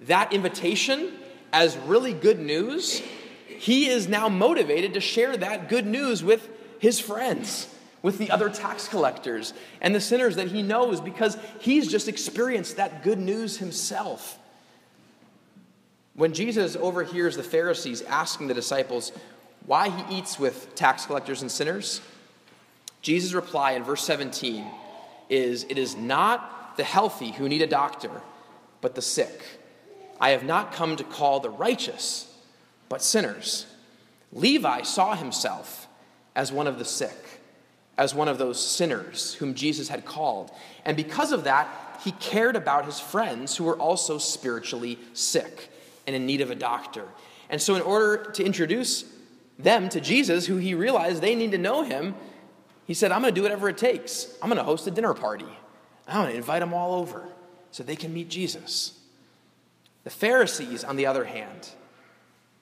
that 0.00 0.32
invitation 0.32 1.12
as 1.52 1.76
really 1.78 2.12
good 2.12 2.38
news, 2.38 3.02
he 3.46 3.88
is 3.88 4.08
now 4.08 4.28
motivated 4.28 4.94
to 4.94 5.00
share 5.00 5.36
that 5.36 5.68
good 5.68 5.86
news 5.86 6.22
with 6.22 6.48
his 6.78 7.00
friends, 7.00 7.68
with 8.02 8.18
the 8.18 8.30
other 8.30 8.50
tax 8.50 8.88
collectors 8.88 9.54
and 9.80 9.94
the 9.94 10.00
sinners 10.00 10.36
that 10.36 10.48
he 10.48 10.62
knows 10.62 11.00
because 11.00 11.38
he's 11.60 11.90
just 11.90 12.08
experienced 12.08 12.76
that 12.76 13.02
good 13.02 13.18
news 13.18 13.56
himself. 13.56 14.38
When 16.16 16.32
Jesus 16.32 16.76
overhears 16.76 17.36
the 17.36 17.42
Pharisees 17.42 18.02
asking 18.02 18.46
the 18.46 18.54
disciples 18.54 19.10
why 19.66 19.88
he 19.88 20.18
eats 20.18 20.38
with 20.38 20.74
tax 20.76 21.06
collectors 21.06 21.42
and 21.42 21.50
sinners, 21.50 22.00
Jesus' 23.02 23.32
reply 23.32 23.72
in 23.72 23.82
verse 23.82 24.04
17 24.04 24.64
is 25.28 25.64
It 25.64 25.76
is 25.76 25.96
not 25.96 26.76
the 26.76 26.84
healthy 26.84 27.32
who 27.32 27.48
need 27.48 27.62
a 27.62 27.66
doctor, 27.66 28.22
but 28.80 28.94
the 28.94 29.02
sick. 29.02 29.42
I 30.20 30.30
have 30.30 30.44
not 30.44 30.72
come 30.72 30.94
to 30.96 31.04
call 31.04 31.40
the 31.40 31.50
righteous, 31.50 32.32
but 32.88 33.02
sinners. 33.02 33.66
Levi 34.32 34.82
saw 34.82 35.16
himself 35.16 35.88
as 36.36 36.52
one 36.52 36.68
of 36.68 36.78
the 36.78 36.84
sick, 36.84 37.40
as 37.98 38.14
one 38.14 38.28
of 38.28 38.38
those 38.38 38.64
sinners 38.64 39.34
whom 39.34 39.54
Jesus 39.54 39.88
had 39.88 40.04
called. 40.04 40.52
And 40.84 40.96
because 40.96 41.32
of 41.32 41.44
that, 41.44 41.68
he 42.04 42.12
cared 42.12 42.54
about 42.54 42.86
his 42.86 43.00
friends 43.00 43.56
who 43.56 43.64
were 43.64 43.76
also 43.76 44.18
spiritually 44.18 44.98
sick 45.12 45.70
and 46.06 46.14
in 46.14 46.26
need 46.26 46.40
of 46.40 46.50
a 46.50 46.54
doctor. 46.54 47.06
And 47.50 47.60
so, 47.60 47.74
in 47.74 47.82
order 47.82 48.30
to 48.32 48.44
introduce 48.44 49.04
them 49.58 49.88
to 49.90 50.00
Jesus, 50.00 50.46
who 50.46 50.56
he 50.56 50.74
realized 50.74 51.22
they 51.22 51.34
need 51.34 51.52
to 51.52 51.58
know 51.58 51.82
him, 51.82 52.14
he 52.86 52.94
said, 52.94 53.12
I'm 53.12 53.22
going 53.22 53.34
to 53.34 53.38
do 53.38 53.42
whatever 53.42 53.68
it 53.68 53.78
takes. 53.78 54.36
I'm 54.42 54.48
going 54.48 54.58
to 54.58 54.64
host 54.64 54.86
a 54.86 54.90
dinner 54.90 55.14
party. 55.14 55.46
I'm 56.06 56.22
going 56.22 56.32
to 56.32 56.36
invite 56.36 56.60
them 56.60 56.74
all 56.74 56.94
over 56.94 57.26
so 57.70 57.82
they 57.82 57.96
can 57.96 58.12
meet 58.12 58.28
Jesus. 58.28 58.98
The 60.04 60.10
Pharisees, 60.10 60.84
on 60.84 60.96
the 60.96 61.06
other 61.06 61.24
hand, 61.24 61.70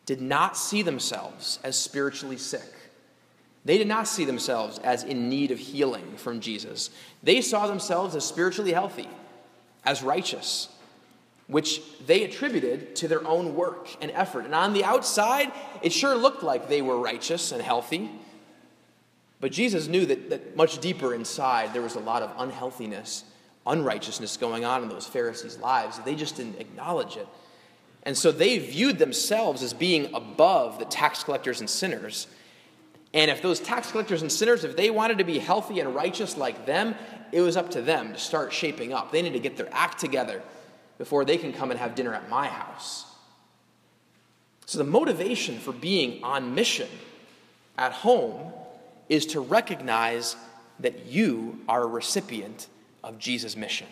did 0.06 0.20
not 0.20 0.56
see 0.56 0.82
themselves 0.82 1.58
as 1.64 1.78
spiritually 1.78 2.38
sick. 2.38 2.72
They 3.64 3.78
did 3.78 3.86
not 3.86 4.08
see 4.08 4.24
themselves 4.24 4.78
as 4.78 5.04
in 5.04 5.28
need 5.28 5.50
of 5.50 5.58
healing 5.58 6.16
from 6.16 6.40
Jesus. 6.40 6.90
They 7.22 7.40
saw 7.40 7.66
themselves 7.66 8.14
as 8.16 8.24
spiritually 8.24 8.72
healthy, 8.72 9.08
as 9.84 10.02
righteous, 10.02 10.68
which 11.46 11.82
they 12.06 12.24
attributed 12.24 12.96
to 12.96 13.08
their 13.08 13.26
own 13.26 13.54
work 13.54 13.88
and 14.00 14.10
effort. 14.12 14.44
And 14.44 14.54
on 14.54 14.72
the 14.72 14.84
outside, 14.84 15.52
it 15.82 15.92
sure 15.92 16.14
looked 16.14 16.42
like 16.42 16.68
they 16.68 16.82
were 16.82 16.98
righteous 16.98 17.52
and 17.52 17.62
healthy. 17.62 18.10
But 19.40 19.52
Jesus 19.52 19.88
knew 19.88 20.06
that, 20.06 20.30
that 20.30 20.56
much 20.56 20.78
deeper 20.78 21.14
inside, 21.14 21.74
there 21.74 21.82
was 21.82 21.96
a 21.96 22.00
lot 22.00 22.22
of 22.22 22.32
unhealthiness, 22.38 23.24
unrighteousness 23.66 24.36
going 24.36 24.64
on 24.64 24.82
in 24.82 24.88
those 24.88 25.06
Pharisees' 25.06 25.58
lives. 25.58 25.98
They 26.00 26.14
just 26.14 26.36
didn't 26.36 26.60
acknowledge 26.60 27.16
it. 27.16 27.26
And 28.04 28.16
so 28.16 28.32
they 28.32 28.58
viewed 28.58 28.98
themselves 28.98 29.62
as 29.62 29.72
being 29.72 30.14
above 30.14 30.78
the 30.78 30.84
tax 30.84 31.22
collectors 31.22 31.60
and 31.60 31.68
sinners 31.68 32.26
and 33.14 33.30
if 33.30 33.42
those 33.42 33.60
tax 33.60 33.90
collectors 33.90 34.22
and 34.22 34.32
sinners, 34.32 34.64
if 34.64 34.76
they 34.76 34.90
wanted 34.90 35.18
to 35.18 35.24
be 35.24 35.38
healthy 35.38 35.80
and 35.80 35.94
righteous 35.94 36.36
like 36.36 36.64
them, 36.64 36.94
it 37.30 37.42
was 37.42 37.56
up 37.56 37.70
to 37.72 37.82
them 37.82 38.12
to 38.12 38.18
start 38.18 38.52
shaping 38.52 38.92
up. 38.92 39.12
They 39.12 39.22
need 39.22 39.34
to 39.34 39.38
get 39.38 39.56
their 39.56 39.68
act 39.72 39.98
together 39.98 40.42
before 40.98 41.24
they 41.24 41.36
can 41.36 41.52
come 41.52 41.70
and 41.70 41.80
have 41.80 41.94
dinner 41.94 42.14
at 42.14 42.28
my 42.28 42.46
house. 42.46 43.06
So, 44.66 44.78
the 44.78 44.84
motivation 44.84 45.58
for 45.58 45.72
being 45.72 46.22
on 46.22 46.54
mission 46.54 46.88
at 47.76 47.92
home 47.92 48.52
is 49.08 49.26
to 49.26 49.40
recognize 49.40 50.36
that 50.80 51.06
you 51.06 51.60
are 51.68 51.82
a 51.82 51.86
recipient 51.86 52.68
of 53.04 53.18
Jesus' 53.18 53.56
mission, 53.56 53.86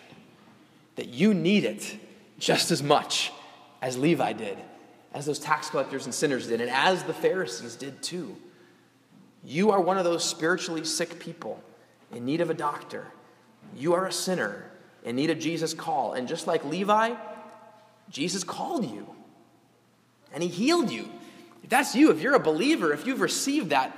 that 0.96 1.08
you 1.08 1.34
need 1.34 1.64
it 1.64 1.96
just 2.38 2.70
as 2.70 2.82
much 2.82 3.32
as 3.82 3.98
Levi 3.98 4.32
did, 4.32 4.58
as 5.12 5.26
those 5.26 5.38
tax 5.38 5.70
collectors 5.70 6.04
and 6.04 6.14
sinners 6.14 6.46
did, 6.46 6.60
and 6.60 6.70
as 6.70 7.02
the 7.04 7.14
Pharisees 7.14 7.76
did 7.76 8.02
too. 8.02 8.36
You 9.44 9.70
are 9.70 9.80
one 9.80 9.98
of 9.98 10.04
those 10.04 10.24
spiritually 10.24 10.84
sick 10.84 11.18
people 11.18 11.62
in 12.12 12.24
need 12.24 12.40
of 12.40 12.50
a 12.50 12.54
doctor. 12.54 13.06
You 13.76 13.94
are 13.94 14.06
a 14.06 14.12
sinner 14.12 14.69
in 15.04 15.16
need 15.16 15.30
of 15.30 15.38
Jesus' 15.38 15.74
call. 15.74 16.12
And 16.12 16.28
just 16.28 16.46
like 16.46 16.64
Levi, 16.64 17.14
Jesus 18.10 18.44
called 18.44 18.84
you 18.90 19.06
and 20.32 20.42
he 20.42 20.48
healed 20.48 20.90
you. 20.90 21.08
If 21.62 21.70
that's 21.70 21.94
you, 21.94 22.10
if 22.10 22.20
you're 22.20 22.34
a 22.34 22.40
believer, 22.40 22.92
if 22.92 23.06
you've 23.06 23.20
received 23.20 23.70
that, 23.70 23.96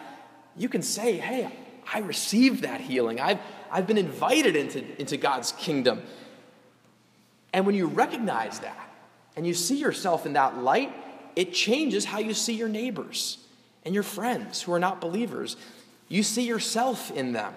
you 0.57 0.69
can 0.69 0.83
say, 0.83 1.19
Hey, 1.19 1.51
I 1.93 1.99
received 2.01 2.63
that 2.63 2.81
healing. 2.81 3.21
I've, 3.21 3.39
I've 3.71 3.87
been 3.87 3.99
invited 3.99 4.57
into, 4.57 4.85
into 5.01 5.17
God's 5.17 5.53
kingdom. 5.53 6.03
And 7.53 7.67
when 7.67 7.75
you 7.75 7.87
recognize 7.87 8.61
that 8.61 8.91
and 9.37 9.47
you 9.47 9.55
see 9.55 9.77
yourself 9.77 10.27
in 10.27 10.35
that 10.35 10.59
light, 10.59 10.93
it 11.37 11.53
changes 11.53 12.05
how 12.05 12.19
you 12.19 12.35
see 12.35 12.55
your 12.55 12.69
neighbors 12.69 13.39
and 13.85 13.95
your 13.95 14.03
friends 14.03 14.63
who 14.63 14.73
are 14.73 14.79
not 14.79 15.01
believers. 15.01 15.57
You 16.09 16.23
see 16.23 16.43
yourself 16.43 17.11
in 17.11 17.33
them, 17.33 17.55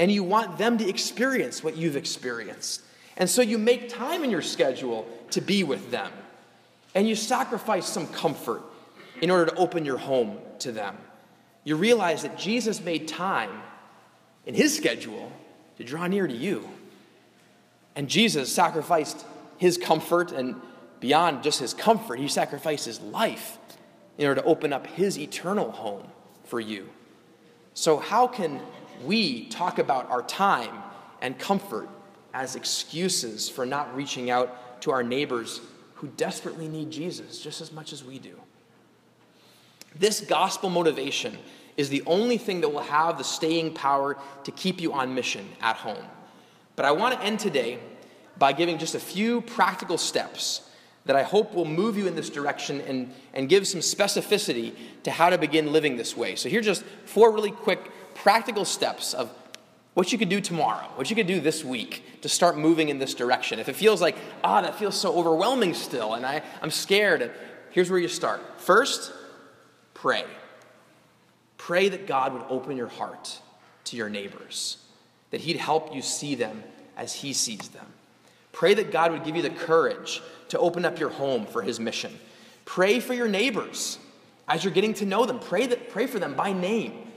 and 0.00 0.10
you 0.10 0.24
want 0.24 0.56
them 0.56 0.78
to 0.78 0.88
experience 0.88 1.62
what 1.62 1.76
you've 1.76 1.94
experienced. 1.94 2.80
And 3.18 3.28
so 3.28 3.42
you 3.42 3.58
make 3.58 3.90
time 3.90 4.24
in 4.24 4.30
your 4.30 4.40
schedule 4.40 5.06
to 5.32 5.42
be 5.42 5.62
with 5.62 5.90
them, 5.90 6.10
and 6.94 7.06
you 7.06 7.14
sacrifice 7.14 7.86
some 7.86 8.08
comfort 8.08 8.62
in 9.20 9.30
order 9.30 9.50
to 9.50 9.56
open 9.56 9.84
your 9.84 9.98
home 9.98 10.38
to 10.60 10.72
them. 10.72 10.96
You 11.64 11.76
realize 11.76 12.22
that 12.22 12.38
Jesus 12.38 12.82
made 12.82 13.08
time 13.08 13.50
in 14.46 14.54
his 14.54 14.74
schedule 14.74 15.30
to 15.76 15.84
draw 15.84 16.06
near 16.06 16.26
to 16.26 16.34
you. 16.34 16.66
And 17.94 18.08
Jesus 18.08 18.50
sacrificed 18.50 19.26
his 19.58 19.76
comfort, 19.76 20.32
and 20.32 20.56
beyond 21.00 21.42
just 21.42 21.60
his 21.60 21.74
comfort, 21.74 22.18
he 22.18 22.28
sacrificed 22.28 22.86
his 22.86 23.00
life 23.00 23.58
in 24.16 24.26
order 24.26 24.40
to 24.40 24.46
open 24.46 24.72
up 24.72 24.86
his 24.86 25.18
eternal 25.18 25.70
home 25.70 26.06
for 26.44 26.58
you. 26.58 26.88
So, 27.74 27.98
how 27.98 28.26
can 28.26 28.62
we 29.04 29.46
talk 29.46 29.78
about 29.78 30.10
our 30.10 30.22
time 30.22 30.82
and 31.20 31.38
comfort 31.38 31.88
as 32.32 32.56
excuses 32.56 33.48
for 33.48 33.66
not 33.66 33.94
reaching 33.94 34.30
out 34.30 34.82
to 34.82 34.90
our 34.90 35.02
neighbors 35.02 35.60
who 35.94 36.08
desperately 36.16 36.68
need 36.68 36.90
Jesus 36.90 37.42
just 37.42 37.60
as 37.60 37.72
much 37.72 37.92
as 37.92 38.04
we 38.04 38.18
do? 38.18 38.38
This 39.98 40.20
gospel 40.20 40.70
motivation 40.70 41.36
is 41.76 41.88
the 41.88 42.02
only 42.06 42.38
thing 42.38 42.60
that 42.60 42.68
will 42.68 42.80
have 42.80 43.18
the 43.18 43.24
staying 43.24 43.74
power 43.74 44.16
to 44.44 44.50
keep 44.52 44.80
you 44.80 44.92
on 44.92 45.14
mission 45.14 45.48
at 45.60 45.76
home. 45.76 46.04
But 46.76 46.84
I 46.84 46.92
want 46.92 47.18
to 47.18 47.24
end 47.24 47.40
today 47.40 47.78
by 48.38 48.52
giving 48.52 48.78
just 48.78 48.94
a 48.94 49.00
few 49.00 49.40
practical 49.42 49.98
steps 49.98 50.62
that 51.06 51.16
I 51.16 51.22
hope 51.22 51.54
will 51.54 51.64
move 51.64 51.96
you 51.96 52.06
in 52.06 52.14
this 52.14 52.30
direction 52.30 52.80
and, 52.82 53.12
and 53.34 53.48
give 53.48 53.66
some 53.66 53.80
specificity 53.80 54.74
to 55.02 55.10
how 55.10 55.30
to 55.30 55.38
begin 55.38 55.72
living 55.72 55.96
this 55.96 56.16
way. 56.16 56.36
So, 56.36 56.48
here's 56.48 56.66
just 56.66 56.84
four 57.04 57.32
really 57.32 57.50
quick 57.50 57.90
practical 58.22 58.64
steps 58.64 59.14
of 59.14 59.30
what 59.94 60.12
you 60.12 60.18
could 60.18 60.28
do 60.28 60.40
tomorrow, 60.40 60.86
what 60.94 61.10
you 61.10 61.16
could 61.16 61.26
do 61.26 61.40
this 61.40 61.64
week 61.64 62.04
to 62.22 62.28
start 62.28 62.56
moving 62.56 62.88
in 62.88 62.98
this 62.98 63.14
direction. 63.14 63.58
If 63.58 63.68
it 63.68 63.76
feels 63.76 64.00
like, 64.00 64.16
ah, 64.44 64.58
oh, 64.58 64.62
that 64.62 64.78
feels 64.78 64.98
so 64.98 65.14
overwhelming 65.14 65.74
still, 65.74 66.14
and 66.14 66.24
I, 66.24 66.42
I'm 66.62 66.70
scared, 66.70 67.30
here's 67.70 67.90
where 67.90 67.98
you 67.98 68.08
start. 68.08 68.40
First, 68.60 69.12
pray. 69.94 70.24
Pray 71.56 71.88
that 71.88 72.06
God 72.06 72.32
would 72.32 72.44
open 72.48 72.76
your 72.76 72.88
heart 72.88 73.40
to 73.84 73.96
your 73.96 74.08
neighbors, 74.08 74.78
that 75.30 75.40
He'd 75.40 75.56
help 75.56 75.94
you 75.94 76.02
see 76.02 76.34
them 76.34 76.62
as 76.96 77.14
He 77.14 77.32
sees 77.32 77.68
them. 77.68 77.86
Pray 78.52 78.74
that 78.74 78.92
God 78.92 79.12
would 79.12 79.24
give 79.24 79.36
you 79.36 79.42
the 79.42 79.50
courage 79.50 80.22
to 80.48 80.58
open 80.58 80.84
up 80.84 80.98
your 80.98 81.10
home 81.10 81.46
for 81.46 81.62
his 81.62 81.80
mission. 81.80 82.18
Pray 82.64 83.00
for 83.00 83.14
your 83.14 83.28
neighbors 83.28 83.98
as 84.48 84.64
you're 84.64 84.72
getting 84.72 84.94
to 84.94 85.06
know 85.06 85.24
them. 85.24 85.38
Pray, 85.38 85.66
that, 85.66 85.90
pray 85.90 86.06
for 86.06 86.18
them 86.18 86.34
by 86.34 86.52
name. 86.52 87.09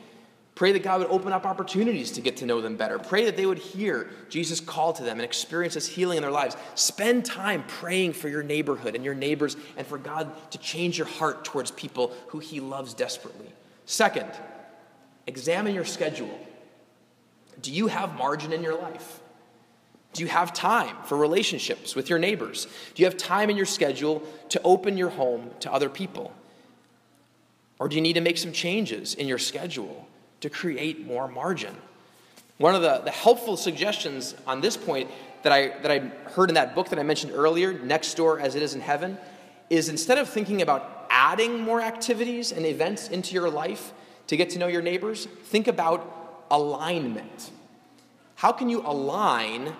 Pray 0.56 0.72
that 0.72 0.84
God 0.84 1.00
would 1.00 1.10
open 1.10 1.34
up 1.34 1.46
opportunities 1.46 2.12
to 2.12 2.22
get 2.22 2.38
to 2.38 2.46
know 2.46 2.62
them 2.62 2.78
better. 2.78 3.00
Pray 3.00 3.26
that 3.26 3.36
they 3.36 3.46
would 3.46 3.58
hear 3.58 4.10
Jesus' 4.30 4.60
call 4.60 4.94
to 4.94 5.04
them 5.04 5.18
and 5.18 5.26
experience 5.26 5.74
His 5.74 5.88
healing 5.88 6.18
in 6.18 6.22
their 6.22 6.32
lives. 6.32 6.56
Spend 6.76 7.26
time 7.26 7.63
praying 7.68 8.13
for 8.13 8.30
your 8.30 8.44
neighborhood 8.44 8.96
and 8.96 9.04
your 9.04 9.16
neighbors 9.16 9.58
and 9.78 9.88
for 9.88 9.98
God 9.98 10.32
to 10.52 10.60
change 10.60 10.98
your 10.98 11.08
heart 11.08 11.44
towards 11.44 11.72
people 11.72 12.13
who 12.28 12.38
He 12.38 12.60
loves 12.60 12.94
desperately. 12.94 13.52
Second, 13.86 14.30
examine 15.26 15.74
your 15.74 15.86
schedule. 15.86 16.39
Do 17.62 17.72
you 17.72 17.88
have 17.88 18.16
margin 18.16 18.54
in 18.54 18.62
your 18.62 18.80
life? 18.80 19.22
Do 20.13 20.22
you 20.22 20.30
have 20.30 20.54
time 20.54 20.96
for 21.06 21.18
relationships 21.18 21.96
with 21.96 22.10
your 22.12 22.20
neighbors? 22.20 22.68
Do 22.94 23.02
you 23.02 23.08
have 23.08 23.18
time 23.18 23.50
in 23.50 23.58
your 23.58 23.66
schedule 23.66 24.22
to 24.50 24.62
open 24.63 24.98
your 24.98 25.10
home 25.10 25.50
to 25.62 25.74
other 25.74 25.89
people? 25.89 26.32
Or 27.80 27.89
do 27.89 27.96
you 27.96 28.02
need 28.04 28.13
to 28.13 28.22
make 28.22 28.38
some 28.38 28.52
changes 28.52 29.16
in 29.16 29.28
your 29.28 29.39
schedule 29.39 30.08
to 30.43 30.49
create 30.49 31.06
more 31.06 31.27
margin? 31.27 31.75
One 32.58 32.75
of 32.75 32.82
the, 32.82 32.99
the 32.99 33.12
helpful 33.12 33.58
suggestions 33.58 34.36
on 34.47 34.62
this 34.62 34.77
point 34.77 35.10
that 35.41 35.51
I, 35.51 35.79
that 35.82 35.91
I 35.91 35.99
heard 36.29 36.49
in 36.49 36.56
that 36.56 36.75
book 36.75 36.89
that 36.89 36.99
I 36.99 37.03
mentioned 37.03 37.34
earlier, 37.36 37.73
Next 37.73 38.13
Door 38.15 38.39
as 38.39 38.56
It 38.56 38.62
Is 38.62 38.75
in 38.75 38.82
Heaven, 38.82 39.17
is 39.69 39.89
instead 39.89 40.17
of 40.17 40.29
thinking 40.29 40.62
about 40.62 41.08
adding 41.10 41.60
more 41.60 41.82
activities 41.82 42.51
and 42.51 42.65
events 42.65 43.10
into 43.10 43.34
your 43.34 43.49
life 43.49 43.91
to 44.27 44.38
get 44.38 44.51
to 44.51 44.60
know 44.60 44.67
your 44.67 44.82
neighbors, 44.82 45.25
think 45.25 45.67
about 45.67 46.45
alignment. 46.49 47.51
How 48.36 48.51
can 48.51 48.69
you 48.69 48.82
align 48.86 49.73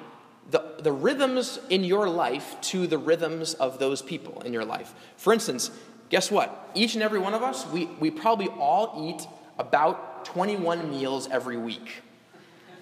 the, 0.50 0.76
the 0.80 0.92
rhythms 0.92 1.60
in 1.70 1.84
your 1.84 2.10
life 2.10 2.60
to 2.62 2.88
the 2.88 2.98
rhythms 2.98 3.54
of 3.56 3.80
those 3.80 4.02
people 4.02 4.42
in 4.42 4.54
your 4.54 4.66
life. 4.66 4.94
For 5.18 5.34
instance, 5.34 5.72
guess 6.10 6.30
what? 6.30 6.72
Each 6.76 6.96
and 6.96 7.04
every 7.04 7.20
one 7.20 7.34
of 7.34 7.44
us, 7.44 7.66
we, 7.68 7.86
we 7.86 8.12
probably 8.12 8.48
all 8.48 9.10
eat 9.10 9.28
about 9.58 10.13
21 10.26 10.90
meals 10.90 11.28
every 11.30 11.58
week, 11.58 12.02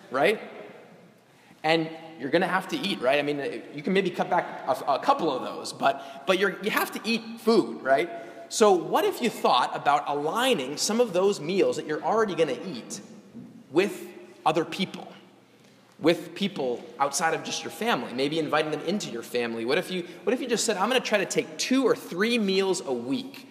right? 0.09 0.39
And 1.63 1.89
you're 2.19 2.29
going 2.29 2.41
to 2.41 2.47
have 2.47 2.67
to 2.69 2.77
eat, 2.77 3.01
right? 3.01 3.19
I 3.19 3.21
mean, 3.21 3.63
you 3.73 3.81
can 3.81 3.93
maybe 3.93 4.09
cut 4.09 4.29
back 4.29 4.63
a, 4.67 4.93
a 4.93 4.99
couple 4.99 5.31
of 5.31 5.43
those, 5.43 5.73
but, 5.73 6.23
but 6.27 6.39
you're, 6.39 6.61
you 6.63 6.71
have 6.71 6.91
to 6.91 7.01
eat 7.03 7.39
food, 7.39 7.81
right? 7.81 8.09
So, 8.49 8.73
what 8.73 9.05
if 9.05 9.21
you 9.21 9.29
thought 9.29 9.75
about 9.75 10.03
aligning 10.07 10.77
some 10.77 10.99
of 10.99 11.13
those 11.13 11.39
meals 11.39 11.77
that 11.77 11.87
you're 11.87 12.03
already 12.03 12.35
going 12.35 12.49
to 12.49 12.67
eat 12.69 12.99
with 13.71 14.05
other 14.45 14.65
people? 14.65 15.07
with 16.01 16.33
people 16.33 16.83
outside 16.99 17.35
of 17.35 17.43
just 17.43 17.63
your 17.63 17.71
family, 17.71 18.11
maybe 18.11 18.39
inviting 18.39 18.71
them 18.71 18.81
into 18.81 19.11
your 19.11 19.21
family. 19.21 19.65
What 19.65 19.77
if 19.77 19.91
you, 19.91 20.07
what 20.23 20.33
if 20.33 20.41
you 20.41 20.47
just 20.47 20.65
said, 20.65 20.75
I'm 20.75 20.89
going 20.89 20.99
to 20.99 21.07
try 21.07 21.19
to 21.19 21.25
take 21.25 21.57
two 21.57 21.85
or 21.85 21.95
three 21.95 22.39
meals 22.39 22.81
a 22.83 22.91
week 22.91 23.47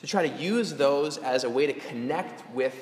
to 0.00 0.06
try 0.08 0.28
to 0.28 0.42
use 0.42 0.74
those 0.74 1.18
as 1.18 1.44
a 1.44 1.50
way 1.50 1.66
to 1.66 1.72
connect 1.72 2.42
with 2.52 2.74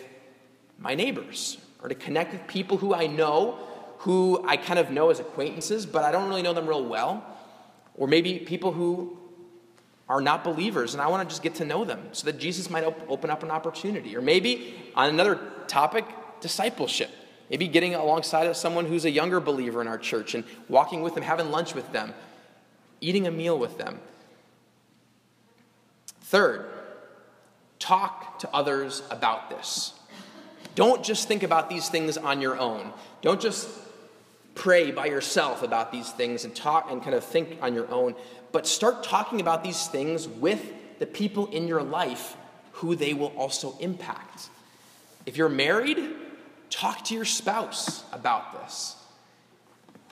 my 0.81 0.95
neighbors 0.95 1.59
or 1.83 1.89
to 1.89 1.95
connect 1.95 2.33
with 2.33 2.47
people 2.49 2.79
who 2.79 2.95
I 2.95 3.07
know, 3.07 3.59
who 3.99 4.45
I 4.47 4.57
kind 4.57 4.79
of 4.79 4.91
know 4.91 5.11
as 5.11 5.21
acquaintances, 5.21 5.87
but 5.87 6.03
I 6.03 6.11
don't 6.11 6.29
really 6.29 6.43
know 6.43 6.55
them 6.55 6.67
real 6.67 6.85
well. 6.85 7.25
Or 7.95 8.09
maybe 8.09 8.39
people 8.39 8.73
who 8.73 9.17
are 10.09 10.21
not 10.21 10.43
believers 10.43 10.95
and 10.95 11.03
I 11.03 11.07
want 11.07 11.29
to 11.29 11.33
just 11.33 11.43
get 11.43 11.55
to 11.57 11.65
know 11.65 11.85
them 11.85 12.09
so 12.13 12.25
that 12.25 12.39
Jesus 12.39 12.69
might 12.69 12.85
op- 12.85 13.09
open 13.09 13.31
up 13.31 13.43
an 13.43 13.51
opportunity. 13.51 14.17
Or 14.17 14.21
maybe 14.21 14.75
on 14.97 15.09
another 15.09 15.39
topic, 15.69 16.05
discipleship. 16.41 17.11
Maybe 17.51 17.69
getting 17.69 17.95
alongside 17.95 18.47
of 18.47 18.57
someone 18.57 18.87
who's 18.87 19.05
a 19.05 19.11
younger 19.11 19.41
believer 19.41 19.81
in 19.81 19.89
our 19.89 19.99
church 19.99 20.35
and 20.35 20.45
walking 20.69 21.03
with 21.03 21.15
them, 21.15 21.23
having 21.23 21.51
lunch 21.51 21.75
with 21.75 21.93
them, 21.93 22.15
eating 23.01 23.27
a 23.27 23.31
meal 23.31 23.59
with 23.59 23.77
them. 23.77 24.01
Third, 26.23 26.71
talk 27.81 28.39
to 28.39 28.49
others 28.55 29.03
about 29.11 29.51
this. 29.51 29.95
Don't 30.81 31.05
just 31.05 31.29
think 31.29 31.43
about 31.43 31.69
these 31.69 31.91
things 31.91 32.17
on 32.17 32.41
your 32.41 32.59
own. 32.59 32.95
Don't 33.21 33.41
just 33.41 33.69
pray 34.55 34.91
by 34.91 35.07
yourself 35.07 35.63
about 35.63 35.93
these 35.93 36.11
things 36.11 36.47
and 36.47 36.57
talk 36.57 36.91
and 36.91 37.03
kind 37.03 37.15
of 37.15 37.23
think 37.23 37.59
on 37.61 37.75
your 37.75 37.91
own, 37.91 38.15
but 38.51 38.67
start 38.67 39.05
talking 39.05 39.43
about 39.43 39.63
these 39.63 39.89
things 39.89 40.27
with 40.27 40.73
the 40.99 41.05
people 41.05 41.49
in 41.49 41.69
your 41.69 41.83
life 41.83 42.35
who 42.73 42.97
they 42.97 43.13
will 43.13 43.33
also 43.37 43.77
impact. 43.81 44.49
If 45.27 45.37
you're 45.37 45.51
married, 45.51 45.99
Talk 46.71 47.03
to 47.07 47.15
your 47.15 47.25
spouse 47.25 48.05
about 48.13 48.53
this. 48.53 48.97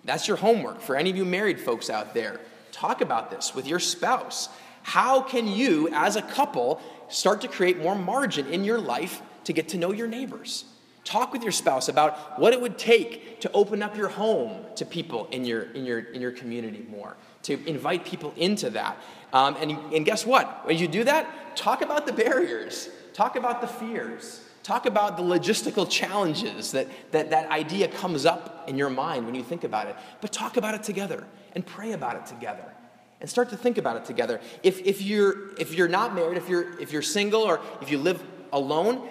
That's 0.04 0.26
your 0.26 0.36
homework 0.36 0.80
for 0.80 0.96
any 0.96 1.08
of 1.08 1.16
you 1.16 1.24
married 1.24 1.60
folks 1.60 1.88
out 1.88 2.14
there. 2.14 2.40
Talk 2.72 3.00
about 3.00 3.30
this 3.30 3.54
with 3.54 3.66
your 3.66 3.78
spouse. 3.78 4.48
How 4.82 5.22
can 5.22 5.46
you, 5.46 5.88
as 5.92 6.16
a 6.16 6.22
couple, 6.22 6.80
start 7.08 7.40
to 7.42 7.48
create 7.48 7.78
more 7.78 7.94
margin 7.94 8.46
in 8.48 8.64
your 8.64 8.80
life 8.80 9.22
to 9.48 9.54
get 9.54 9.68
to 9.68 9.78
know 9.78 9.92
your 9.92 10.06
neighbors? 10.06 10.64
Talk 11.04 11.32
with 11.32 11.42
your 11.42 11.52
spouse 11.52 11.88
about 11.88 12.38
what 12.38 12.52
it 12.52 12.60
would 12.60 12.76
take 12.76 13.40
to 13.40 13.50
open 13.52 13.82
up 13.82 13.96
your 13.96 14.08
home 14.08 14.66
to 14.76 14.84
people 14.84 15.26
in 15.30 15.46
your, 15.46 15.62
in 15.72 15.86
your, 15.86 16.00
in 16.00 16.20
your 16.20 16.32
community 16.32 16.84
more, 16.90 17.16
to 17.44 17.66
invite 17.66 18.04
people 18.04 18.34
into 18.36 18.68
that. 18.70 18.98
Um, 19.32 19.56
and, 19.58 19.70
and 19.94 20.04
guess 20.04 20.26
what? 20.26 20.66
When 20.66 20.76
you 20.76 20.86
do 20.86 21.04
that, 21.04 21.56
talk 21.56 21.80
about 21.80 22.04
the 22.04 22.12
barriers, 22.12 22.90
talk 23.14 23.36
about 23.36 23.62
the 23.62 23.66
fears. 23.66 24.44
Talk 24.64 24.84
about 24.84 25.16
the 25.16 25.22
logistical 25.22 25.88
challenges 25.88 26.72
that, 26.72 26.88
that 27.12 27.30
that 27.30 27.50
idea 27.50 27.88
comes 27.88 28.26
up 28.26 28.68
in 28.68 28.76
your 28.76 28.90
mind 28.90 29.24
when 29.24 29.34
you 29.34 29.42
think 29.42 29.64
about 29.64 29.86
it. 29.86 29.96
But 30.20 30.30
talk 30.30 30.58
about 30.58 30.74
it 30.74 30.82
together 30.82 31.26
and 31.54 31.64
pray 31.64 31.92
about 31.92 32.16
it 32.16 32.26
together 32.26 32.74
and 33.22 33.30
start 33.30 33.48
to 33.48 33.56
think 33.56 33.78
about 33.78 33.96
it 33.96 34.04
together. 34.04 34.42
If, 34.62 34.80
if, 34.80 35.00
you're, 35.00 35.54
if 35.58 35.72
you're 35.72 35.88
not 35.88 36.14
married, 36.14 36.36
if 36.36 36.50
you're, 36.50 36.78
if 36.80 36.92
you're 36.92 37.00
single, 37.00 37.40
or 37.40 37.60
if 37.80 37.90
you 37.90 37.96
live 37.96 38.22
alone, 38.52 39.08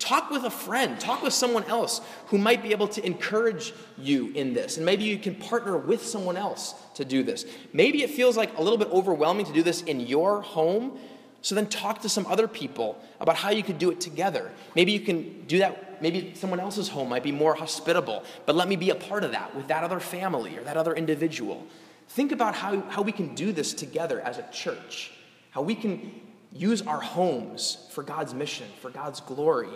talk 0.00 0.30
with 0.30 0.42
a 0.44 0.50
friend, 0.50 0.98
talk 0.98 1.22
with 1.22 1.32
someone 1.32 1.62
else 1.64 2.00
who 2.26 2.38
might 2.38 2.62
be 2.62 2.72
able 2.72 2.88
to 2.88 3.04
encourage 3.06 3.72
you 3.96 4.32
in 4.32 4.54
this. 4.54 4.76
And 4.78 4.84
maybe 4.84 5.04
you 5.04 5.18
can 5.18 5.36
partner 5.36 5.76
with 5.76 6.04
someone 6.04 6.36
else 6.36 6.74
to 6.94 7.04
do 7.04 7.22
this. 7.22 7.44
Maybe 7.72 8.02
it 8.02 8.10
feels 8.10 8.36
like 8.36 8.56
a 8.58 8.62
little 8.62 8.78
bit 8.78 8.88
overwhelming 8.88 9.46
to 9.46 9.52
do 9.52 9.62
this 9.62 9.82
in 9.82 10.00
your 10.00 10.40
home. 10.40 10.98
So 11.42 11.54
then 11.54 11.68
talk 11.68 12.00
to 12.02 12.08
some 12.08 12.26
other 12.26 12.48
people 12.48 12.98
about 13.20 13.36
how 13.36 13.50
you 13.50 13.62
could 13.62 13.78
do 13.78 13.90
it 13.90 14.00
together. 14.00 14.50
Maybe 14.74 14.92
you 14.92 15.00
can 15.00 15.46
do 15.46 15.58
that, 15.58 16.02
maybe 16.02 16.32
someone 16.34 16.60
else's 16.60 16.88
home 16.88 17.08
might 17.08 17.22
be 17.22 17.32
more 17.32 17.54
hospitable, 17.54 18.24
but 18.44 18.56
let 18.56 18.68
me 18.68 18.76
be 18.76 18.90
a 18.90 18.94
part 18.94 19.24
of 19.24 19.32
that 19.32 19.54
with 19.54 19.68
that 19.68 19.82
other 19.82 20.00
family 20.00 20.58
or 20.58 20.64
that 20.64 20.76
other 20.76 20.94
individual. 20.94 21.66
Think 22.08 22.32
about 22.32 22.54
how, 22.54 22.80
how 22.90 23.02
we 23.02 23.12
can 23.12 23.34
do 23.34 23.52
this 23.52 23.72
together 23.72 24.20
as 24.20 24.36
a 24.36 24.46
church, 24.52 25.12
how 25.50 25.62
we 25.62 25.74
can 25.74 26.12
use 26.52 26.82
our 26.82 27.00
homes 27.00 27.88
for 27.90 28.02
God's 28.02 28.34
mission, 28.34 28.66
for 28.80 28.90
God's 28.90 29.20
glory. 29.20 29.70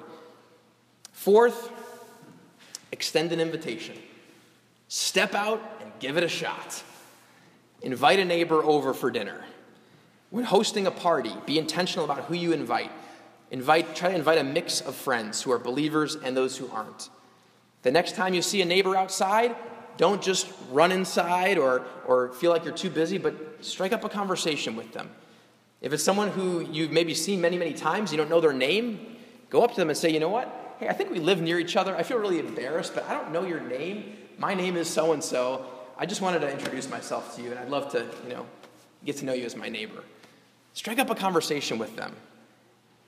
Fourth, 1.13 1.71
extend 2.93 3.33
an 3.33 3.41
invitation. 3.41 3.97
Step 4.89 5.35
out 5.35 5.63
and 5.81 5.91
give 6.01 6.17
it 6.17 6.23
a 6.23 6.29
shot. 6.29 6.83
Invite 7.83 8.19
a 8.19 8.25
neighbor 8.25 8.63
over 8.63 8.95
for 8.95 9.11
dinner. 9.11 9.45
When 10.31 10.45
hosting 10.45 10.87
a 10.87 10.91
party, 10.91 11.33
be 11.47 11.59
intentional 11.59 12.05
about 12.05 12.25
who 12.25 12.35
you 12.35 12.53
invite. 12.53 12.91
Invite, 13.51 13.95
try 13.95 14.09
to 14.09 14.15
invite 14.17 14.39
a 14.39 14.45
mix 14.45 14.81
of 14.81 14.95
friends 14.95 15.43
who 15.43 15.53
are 15.53 15.59
believers 15.59 16.17
and 16.17 16.37
those 16.37 16.57
who 16.57 16.69
aren't. 16.71 17.09
The 17.83 17.93
next 17.93 18.17
time 18.17 18.35
you 18.35 18.43
see 18.43 18.63
a 18.63 18.65
neighbor 18.65 18.97
outside, 18.97 19.55
don't 19.97 20.21
just 20.21 20.49
run 20.71 20.91
inside 20.91 21.59
or, 21.59 21.85
or 22.07 22.33
feel 22.33 22.51
like 22.51 22.65
you're 22.65 22.75
too 22.75 22.91
busy, 22.91 23.19
but 23.19 23.35
strike 23.61 23.93
up 23.93 24.03
a 24.03 24.09
conversation 24.09 24.75
with 24.75 24.93
them. 24.93 25.11
If 25.81 25.93
it's 25.93 26.03
someone 26.03 26.31
who 26.31 26.67
you've 26.71 26.93
maybe 26.93 27.15
seen 27.15 27.41
many, 27.41 27.59
many 27.59 27.75
times, 27.75 28.11
you 28.11 28.17
don't 28.17 28.31
know 28.31 28.41
their 28.41 28.53
name, 28.53 29.17
go 29.51 29.63
up 29.63 29.71
to 29.71 29.77
them 29.77 29.91
and 29.91 29.99
say, 29.99 30.11
you 30.11 30.21
know 30.21 30.31
what? 30.31 30.77
Hey, 30.79 30.89
I 30.89 30.93
think 30.93 31.11
we 31.11 31.19
live 31.19 31.41
near 31.41 31.59
each 31.59 31.77
other. 31.77 31.95
I 31.95 32.03
feel 32.03 32.19
really 32.19 32.41
embarrassed, 32.41 32.95
but 32.95 33.05
I 33.09 33.15
don't 33.15 33.33
know 33.33 33.45
your 33.45 33.61
name. 33.61 34.17
My 34.39 34.55
name 34.55 34.77
is 34.77 34.89
so 34.89 35.13
and 35.13 35.23
so. 35.23 35.67
I 35.97 36.07
just 36.07 36.21
wanted 36.21 36.41
to 36.41 36.51
introduce 36.51 36.91
myself 36.91 37.37
to 37.37 37.43
you, 37.43 37.51
and 37.51 37.59
I'd 37.59 37.69
love 37.69 37.93
to, 37.93 38.07
you 38.27 38.35
know, 38.35 38.47
get 39.05 39.19
to 39.19 39.25
know 39.25 39.33
you 39.33 39.45
as 39.45 39.55
my 39.55 39.69
neighbor. 39.69 40.03
Strike 40.73 40.99
up 40.99 41.11
a 41.11 41.15
conversation 41.15 41.79
with 41.79 41.95
them. 41.97 42.15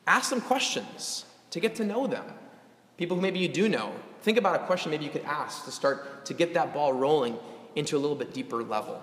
Ask 0.07 0.31
them 0.31 0.41
questions 0.41 1.25
to 1.51 1.59
get 1.59 1.75
to 1.77 1.85
know 1.85 2.07
them. 2.07 2.25
People 2.97 3.17
who 3.17 3.23
maybe 3.23 3.41
you 3.41 3.49
do 3.49 3.69
know. 3.69 3.93
Think 4.23 4.39
about 4.39 4.55
a 4.55 4.65
question 4.67 4.91
maybe 4.91 5.05
you 5.05 5.11
could 5.11 5.25
ask 5.25 5.65
to 5.65 5.71
start 5.71 6.25
to 6.27 6.35
get 6.35 6.55
that 6.55 6.73
ball 6.73 6.93
rolling 6.93 7.37
into 7.75 7.97
a 7.97 7.99
little 7.99 8.17
bit 8.17 8.33
deeper 8.33 8.63
level. 8.63 9.03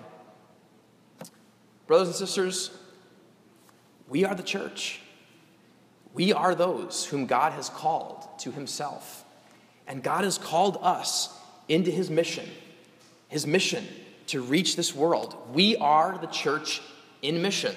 Brothers 1.86 2.08
and 2.08 2.16
sisters, 2.16 2.70
we 4.08 4.24
are 4.24 4.34
the 4.34 4.42
church. 4.42 5.00
We 6.12 6.32
are 6.32 6.54
those 6.54 7.04
whom 7.06 7.26
God 7.26 7.52
has 7.52 7.68
called 7.68 8.26
to 8.40 8.52
himself. 8.52 9.24
And 9.86 10.02
God 10.02 10.24
has 10.24 10.38
called 10.38 10.78
us 10.80 11.36
into 11.68 11.90
his 11.90 12.10
mission, 12.10 12.48
his 13.28 13.46
mission 13.46 13.86
to 14.28 14.42
reach 14.42 14.76
this 14.76 14.94
world. 14.94 15.36
We 15.52 15.76
are 15.76 16.18
the 16.18 16.26
church 16.26 16.80
in 17.22 17.42
mission. 17.42 17.74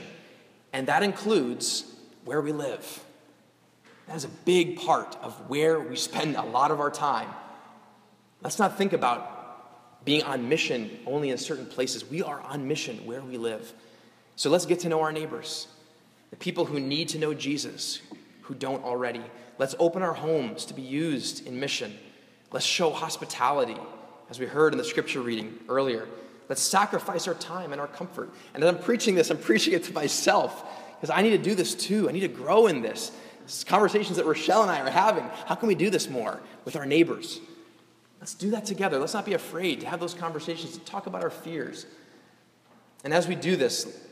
And 0.74 0.88
that 0.88 1.04
includes 1.04 1.86
where 2.26 2.42
we 2.42 2.52
live. 2.52 3.04
That 4.08 4.16
is 4.16 4.24
a 4.24 4.30
big 4.30 4.78
part 4.78 5.18
of 5.22 5.50
where 5.50 5.80
we 5.80 5.96
spend 5.96 6.36
a 6.36 6.44
lot 6.44 6.72
of 6.72 6.80
our 6.80 6.92
time. 6.92 7.30
Let's 8.42 8.60
not 8.60 8.78
think 8.78 8.94
about 8.94 10.06
being 10.06 10.24
on 10.24 10.48
mission 10.48 11.00
only 11.06 11.32
in 11.32 11.38
certain 11.38 11.66
places. 11.66 12.06
We 12.06 12.22
are 12.22 12.40
on 12.40 12.68
mission 12.68 13.06
where 13.06 13.22
we 13.22 13.38
live. 13.38 13.74
So 14.38 14.50
let's 14.50 14.66
get 14.66 14.82
to 14.82 14.90
know 14.90 15.02
our 15.02 15.12
neighbors, 15.12 15.68
the 16.30 16.36
people 16.36 16.66
who 16.66 16.80
need 16.80 17.10
to 17.10 17.18
know 17.18 17.34
Jesus, 17.34 18.02
who 18.42 18.54
don't 18.54 18.84
already. 18.84 19.24
Let's 19.58 19.76
open 19.80 20.04
our 20.04 20.14
homes 20.14 20.66
to 20.66 20.74
be 20.74 20.82
used 20.82 21.48
in 21.48 21.60
mission. 21.60 21.98
Let's 22.52 22.66
show 22.66 22.92
hospitality, 22.92 23.78
as 24.30 24.40
we 24.40 24.46
heard 24.46 24.74
in 24.74 24.78
the 24.78 24.84
scripture 24.84 25.22
reading 25.22 25.58
earlier. 25.68 26.08
Let's 26.50 26.62
sacrifice 26.62 27.28
our 27.28 27.34
time 27.34 27.72
and 27.72 27.82
our 27.82 27.88
comfort. 27.88 28.30
And 28.54 28.64
as 28.64 28.70
I'm 28.70 28.80
preaching 28.80 29.16
this, 29.16 29.30
I'm 29.30 29.38
preaching 29.50 29.74
it 29.74 29.84
to 29.86 29.94
myself 29.94 30.64
because 30.96 31.10
I 31.10 31.22
need 31.22 31.32
to 31.32 31.38
do 31.38 31.56
this 31.56 31.76
too. 31.76 32.10
I 32.10 32.12
need 32.12 32.22
to 32.22 32.28
grow 32.28 32.68
in 32.68 32.82
this. 32.82 33.12
This 33.44 33.64
conversations 33.64 34.18
that 34.18 34.26
Rochelle 34.26 34.62
and 34.64 34.72
I 34.72 34.82
are 34.82 34.90
having. 34.90 35.24
How 35.46 35.56
can 35.56 35.68
we 35.68 35.76
do 35.76 35.90
this 35.90 36.10
more 36.10 36.42
with 36.66 36.76
our 36.76 36.86
neighbors? 36.86 37.40
Let's 38.20 38.34
do 38.34 38.52
that 38.52 38.66
together. 38.66 39.00
Let's 39.00 39.14
not 39.14 39.26
be 39.26 39.34
afraid 39.34 39.82
to 39.82 39.88
have 39.88 40.00
those 40.00 40.14
conversations, 40.14 40.74
to 40.74 40.80
talk 40.80 41.08
about 41.08 41.24
our 41.24 41.30
fears. 41.30 41.86
And 43.04 43.14
as 43.14 43.28
we 43.28 43.36
do 43.36 43.56
this, 43.56 44.06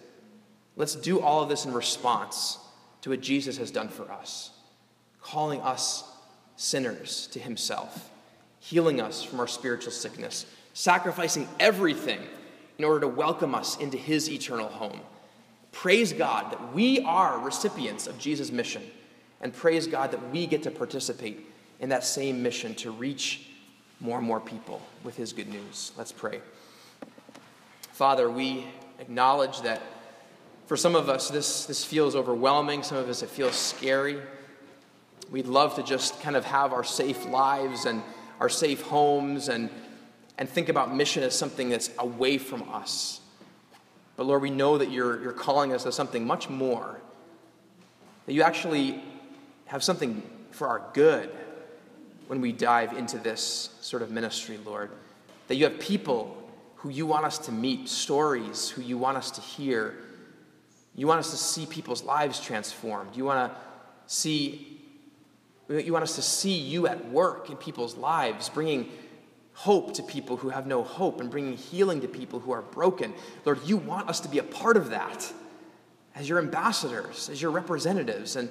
let's 0.75 0.95
do 0.95 1.19
all 1.21 1.41
of 1.43 1.49
this 1.49 1.65
in 1.65 1.73
response 1.73 2.57
to 3.01 3.09
what 3.11 3.21
Jesus 3.21 3.57
has 3.57 3.71
done 3.71 3.89
for 3.89 4.11
us, 4.11 4.51
calling 5.21 5.61
us 5.61 6.03
sinners 6.55 7.27
to 7.27 7.39
himself, 7.39 8.09
healing 8.59 8.99
us 8.99 9.23
from 9.23 9.39
our 9.39 9.47
spiritual 9.47 9.91
sickness, 9.91 10.45
sacrificing 10.73 11.47
everything 11.59 12.19
in 12.77 12.85
order 12.85 13.01
to 13.01 13.07
welcome 13.07 13.55
us 13.55 13.77
into 13.77 13.97
his 13.97 14.29
eternal 14.29 14.67
home. 14.67 14.99
Praise 15.71 16.13
God 16.13 16.51
that 16.51 16.73
we 16.73 17.01
are 17.01 17.39
recipients 17.39 18.07
of 18.07 18.17
Jesus' 18.17 18.51
mission, 18.51 18.83
and 19.41 19.53
praise 19.53 19.87
God 19.87 20.11
that 20.11 20.31
we 20.31 20.47
get 20.47 20.63
to 20.63 20.71
participate 20.71 21.45
in 21.79 21.89
that 21.89 22.03
same 22.03 22.41
mission 22.41 22.73
to 22.75 22.91
reach 22.91 23.47
more 23.99 24.17
and 24.17 24.27
more 24.27 24.39
people 24.39 24.81
with 25.03 25.15
his 25.15 25.33
good 25.33 25.49
news. 25.49 25.91
Let's 25.97 26.11
pray. 26.11 26.41
Father, 27.91 28.29
we 28.29 28.67
acknowledge 28.99 29.61
that 29.61 29.81
for 30.65 30.75
some 30.75 30.95
of 30.95 31.09
us, 31.09 31.29
this, 31.29 31.65
this 31.65 31.83
feels 31.83 32.15
overwhelming. 32.15 32.83
Some 32.83 32.97
of 32.97 33.07
us, 33.07 33.21
it 33.21 33.29
feels 33.29 33.55
scary. 33.55 34.19
We'd 35.29 35.47
love 35.47 35.75
to 35.75 35.83
just 35.83 36.21
kind 36.21 36.35
of 36.35 36.45
have 36.45 36.73
our 36.73 36.83
safe 36.83 37.25
lives 37.25 37.85
and 37.85 38.01
our 38.39 38.49
safe 38.49 38.81
homes 38.81 39.49
and, 39.49 39.69
and 40.37 40.49
think 40.49 40.69
about 40.69 40.93
mission 40.93 41.23
as 41.23 41.35
something 41.35 41.69
that's 41.69 41.89
away 41.99 42.37
from 42.37 42.63
us. 42.69 43.21
But 44.17 44.25
Lord, 44.25 44.41
we 44.41 44.49
know 44.49 44.77
that 44.77 44.91
you're, 44.91 45.21
you're 45.21 45.33
calling 45.33 45.73
us 45.73 45.83
to 45.83 45.91
something 45.91 46.25
much 46.25 46.49
more. 46.49 46.99
That 48.25 48.33
you 48.33 48.41
actually 48.41 49.03
have 49.65 49.83
something 49.83 50.23
for 50.51 50.67
our 50.67 50.81
good 50.93 51.29
when 52.27 52.41
we 52.41 52.51
dive 52.51 52.93
into 52.93 53.17
this 53.17 53.75
sort 53.81 54.01
of 54.01 54.09
ministry, 54.09 54.57
Lord. 54.65 54.89
That 55.47 55.55
you 55.55 55.65
have 55.65 55.79
people 55.79 56.37
who 56.77 56.89
you 56.89 57.05
want 57.05 57.25
us 57.25 57.37
to 57.39 57.51
meet, 57.51 57.89
stories 57.89 58.69
who 58.69 58.81
you 58.81 58.97
want 58.97 59.17
us 59.17 59.31
to 59.31 59.41
hear. 59.41 59.95
You 60.95 61.07
want 61.07 61.19
us 61.19 61.31
to 61.31 61.37
see 61.37 61.65
people's 61.65 62.03
lives 62.03 62.39
transformed. 62.39 63.15
You 63.15 63.25
want 63.25 63.51
to 63.51 63.59
see 64.07 64.71
you 65.67 65.93
want 65.93 66.03
us 66.03 66.15
to 66.15 66.21
see 66.21 66.55
you 66.55 66.85
at 66.85 67.09
work 67.09 67.49
in 67.49 67.57
people's 67.57 67.97
lives, 67.97 68.49
bringing 68.49 68.91
hope 69.53 69.95
to 69.95 70.03
people 70.03 70.37
who 70.37 70.49
have 70.49 70.67
no 70.67 70.83
hope 70.83 71.19
and 71.19 71.31
bringing 71.31 71.57
healing 71.57 72.01
to 72.01 72.07
people 72.07 72.39
who 72.39 72.51
are 72.51 72.61
broken. 72.61 73.13
Lord, 73.45 73.59
you 73.65 73.77
want 73.77 74.07
us 74.07 74.19
to 74.19 74.29
be 74.29 74.37
a 74.37 74.43
part 74.43 74.77
of 74.77 74.91
that 74.91 75.33
as 76.13 76.29
your 76.29 76.37
ambassadors, 76.37 77.29
as 77.29 77.41
your 77.41 77.49
representatives. 77.49 78.35
And 78.35 78.49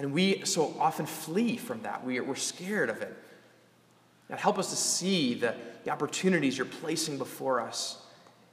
and 0.00 0.14
we 0.14 0.46
so 0.46 0.74
often 0.80 1.04
flee 1.04 1.58
from 1.58 1.82
that. 1.82 2.02
We 2.02 2.18
are, 2.18 2.24
we're 2.24 2.34
scared 2.34 2.88
of 2.88 3.02
it. 3.02 3.14
Help 4.30 4.58
us 4.58 4.70
to 4.70 4.76
see 4.76 5.34
the, 5.34 5.54
the 5.84 5.90
opportunities 5.90 6.56
you're 6.56 6.66
placing 6.66 7.18
before 7.18 7.60
us. 7.60 8.02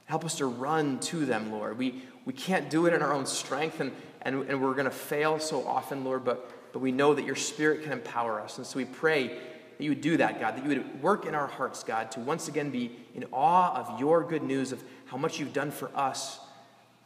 Help 0.04 0.26
us 0.26 0.36
to 0.38 0.46
run 0.46 0.98
to 1.00 1.24
them, 1.24 1.50
Lord. 1.50 1.78
We, 1.78 2.02
we 2.28 2.34
can't 2.34 2.68
do 2.68 2.84
it 2.84 2.92
in 2.92 3.00
our 3.00 3.14
own 3.14 3.24
strength, 3.24 3.80
and, 3.80 3.90
and, 4.20 4.42
and 4.50 4.62
we're 4.62 4.74
going 4.74 4.84
to 4.84 4.90
fail 4.90 5.38
so 5.38 5.66
often, 5.66 6.04
Lord, 6.04 6.24
but, 6.26 6.74
but 6.74 6.80
we 6.80 6.92
know 6.92 7.14
that 7.14 7.24
your 7.24 7.34
Spirit 7.34 7.84
can 7.84 7.92
empower 7.92 8.38
us. 8.38 8.58
And 8.58 8.66
so 8.66 8.76
we 8.76 8.84
pray 8.84 9.28
that 9.28 9.82
you 9.82 9.92
would 9.92 10.02
do 10.02 10.18
that, 10.18 10.38
God, 10.38 10.54
that 10.54 10.62
you 10.62 10.68
would 10.68 11.02
work 11.02 11.24
in 11.24 11.34
our 11.34 11.46
hearts, 11.46 11.82
God, 11.82 12.10
to 12.10 12.20
once 12.20 12.46
again 12.46 12.68
be 12.68 12.94
in 13.14 13.24
awe 13.32 13.74
of 13.74 13.98
your 13.98 14.22
good 14.24 14.42
news, 14.42 14.72
of 14.72 14.84
how 15.06 15.16
much 15.16 15.40
you've 15.40 15.54
done 15.54 15.70
for 15.70 15.90
us 15.94 16.38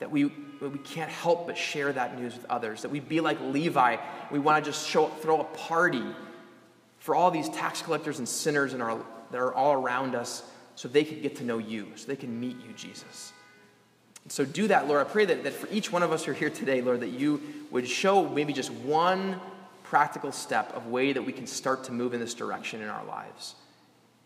that 0.01 0.11
we, 0.11 0.25
we 0.61 0.79
can't 0.83 1.09
help 1.09 1.47
but 1.47 1.57
share 1.57 1.93
that 1.93 2.18
news 2.18 2.35
with 2.35 2.45
others, 2.47 2.83
that 2.83 2.91
we 2.91 2.99
be 2.99 3.20
like 3.20 3.41
Levi. 3.41 3.99
We 4.33 4.41
want 4.41 4.64
to 4.64 4.68
just 4.68 4.89
show, 4.89 5.07
throw 5.07 5.41
a 5.41 5.45
party 5.45 6.03
for 6.99 7.14
all 7.14 7.31
these 7.31 7.49
tax 7.51 7.81
collectors 7.81 8.18
and 8.18 8.29
sinners 8.29 8.75
in 8.75 8.81
our, 8.81 9.01
that 9.31 9.39
are 9.39 9.55
all 9.55 9.75
around 9.75 10.16
us 10.16 10.43
so 10.75 10.89
they 10.89 11.05
can 11.05 11.23
get 11.23 11.37
to 11.37 11.45
know 11.45 11.59
you, 11.59 11.93
so 11.95 12.09
they 12.09 12.16
can 12.16 12.41
meet 12.41 12.57
you, 12.66 12.73
Jesus. 12.75 13.33
So 14.29 14.45
do 14.45 14.68
that, 14.68 14.89
Lord. 14.89 15.01
I 15.01 15.11
pray 15.11 15.25
that, 15.25 15.45
that 15.45 15.53
for 15.53 15.68
each 15.70 15.93
one 15.93 16.03
of 16.03 16.12
us 16.12 16.25
who 16.25 16.31
are 16.31 16.35
here 16.35 16.51
today, 16.51 16.81
Lord, 16.81 17.01
that 17.01 17.11
you 17.11 17.43
would 17.70 17.89
show 17.89 18.29
maybe 18.29 18.53
just 18.53 18.70
one 18.70 19.41
practical 19.83 20.33
step 20.33 20.75
of 20.75 20.87
way 20.87 21.12
that 21.12 21.23
we 21.23 21.33
can 21.33 21.47
start 21.47 21.85
to 21.85 21.93
move 21.93 22.14
in 22.14 22.20
this 22.20 22.35
direction 22.35 22.81
in 22.81 22.89
our 22.89 23.05
lives. 23.05 23.57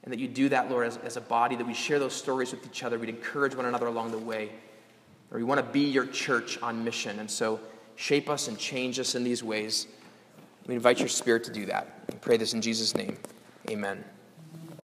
And 0.04 0.12
that 0.12 0.20
you 0.20 0.28
do 0.28 0.48
that, 0.50 0.70
Lord, 0.70 0.86
as, 0.86 0.96
as 0.98 1.16
a 1.16 1.20
body, 1.20 1.56
that 1.56 1.66
we 1.66 1.74
share 1.74 1.98
those 1.98 2.14
stories 2.14 2.52
with 2.52 2.64
each 2.64 2.84
other. 2.84 2.98
We'd 2.98 3.08
encourage 3.08 3.56
one 3.56 3.66
another 3.66 3.86
along 3.86 4.12
the 4.12 4.18
way. 4.18 4.50
Or 5.32 5.38
we 5.38 5.44
want 5.44 5.58
to 5.58 5.66
be 5.66 5.80
your 5.80 6.06
church 6.06 6.62
on 6.62 6.84
mission. 6.84 7.18
And 7.18 7.28
so 7.28 7.58
shape 7.96 8.30
us 8.30 8.46
and 8.46 8.56
change 8.56 9.00
us 9.00 9.16
in 9.16 9.24
these 9.24 9.42
ways. 9.42 9.88
We 10.66 10.74
invite 10.74 11.00
your 11.00 11.08
spirit 11.08 11.42
to 11.44 11.52
do 11.52 11.66
that. 11.66 12.04
We 12.12 12.18
pray 12.18 12.36
this 12.36 12.54
in 12.54 12.60
Jesus' 12.60 12.94
name. 12.94 13.16
Amen. 13.68 14.04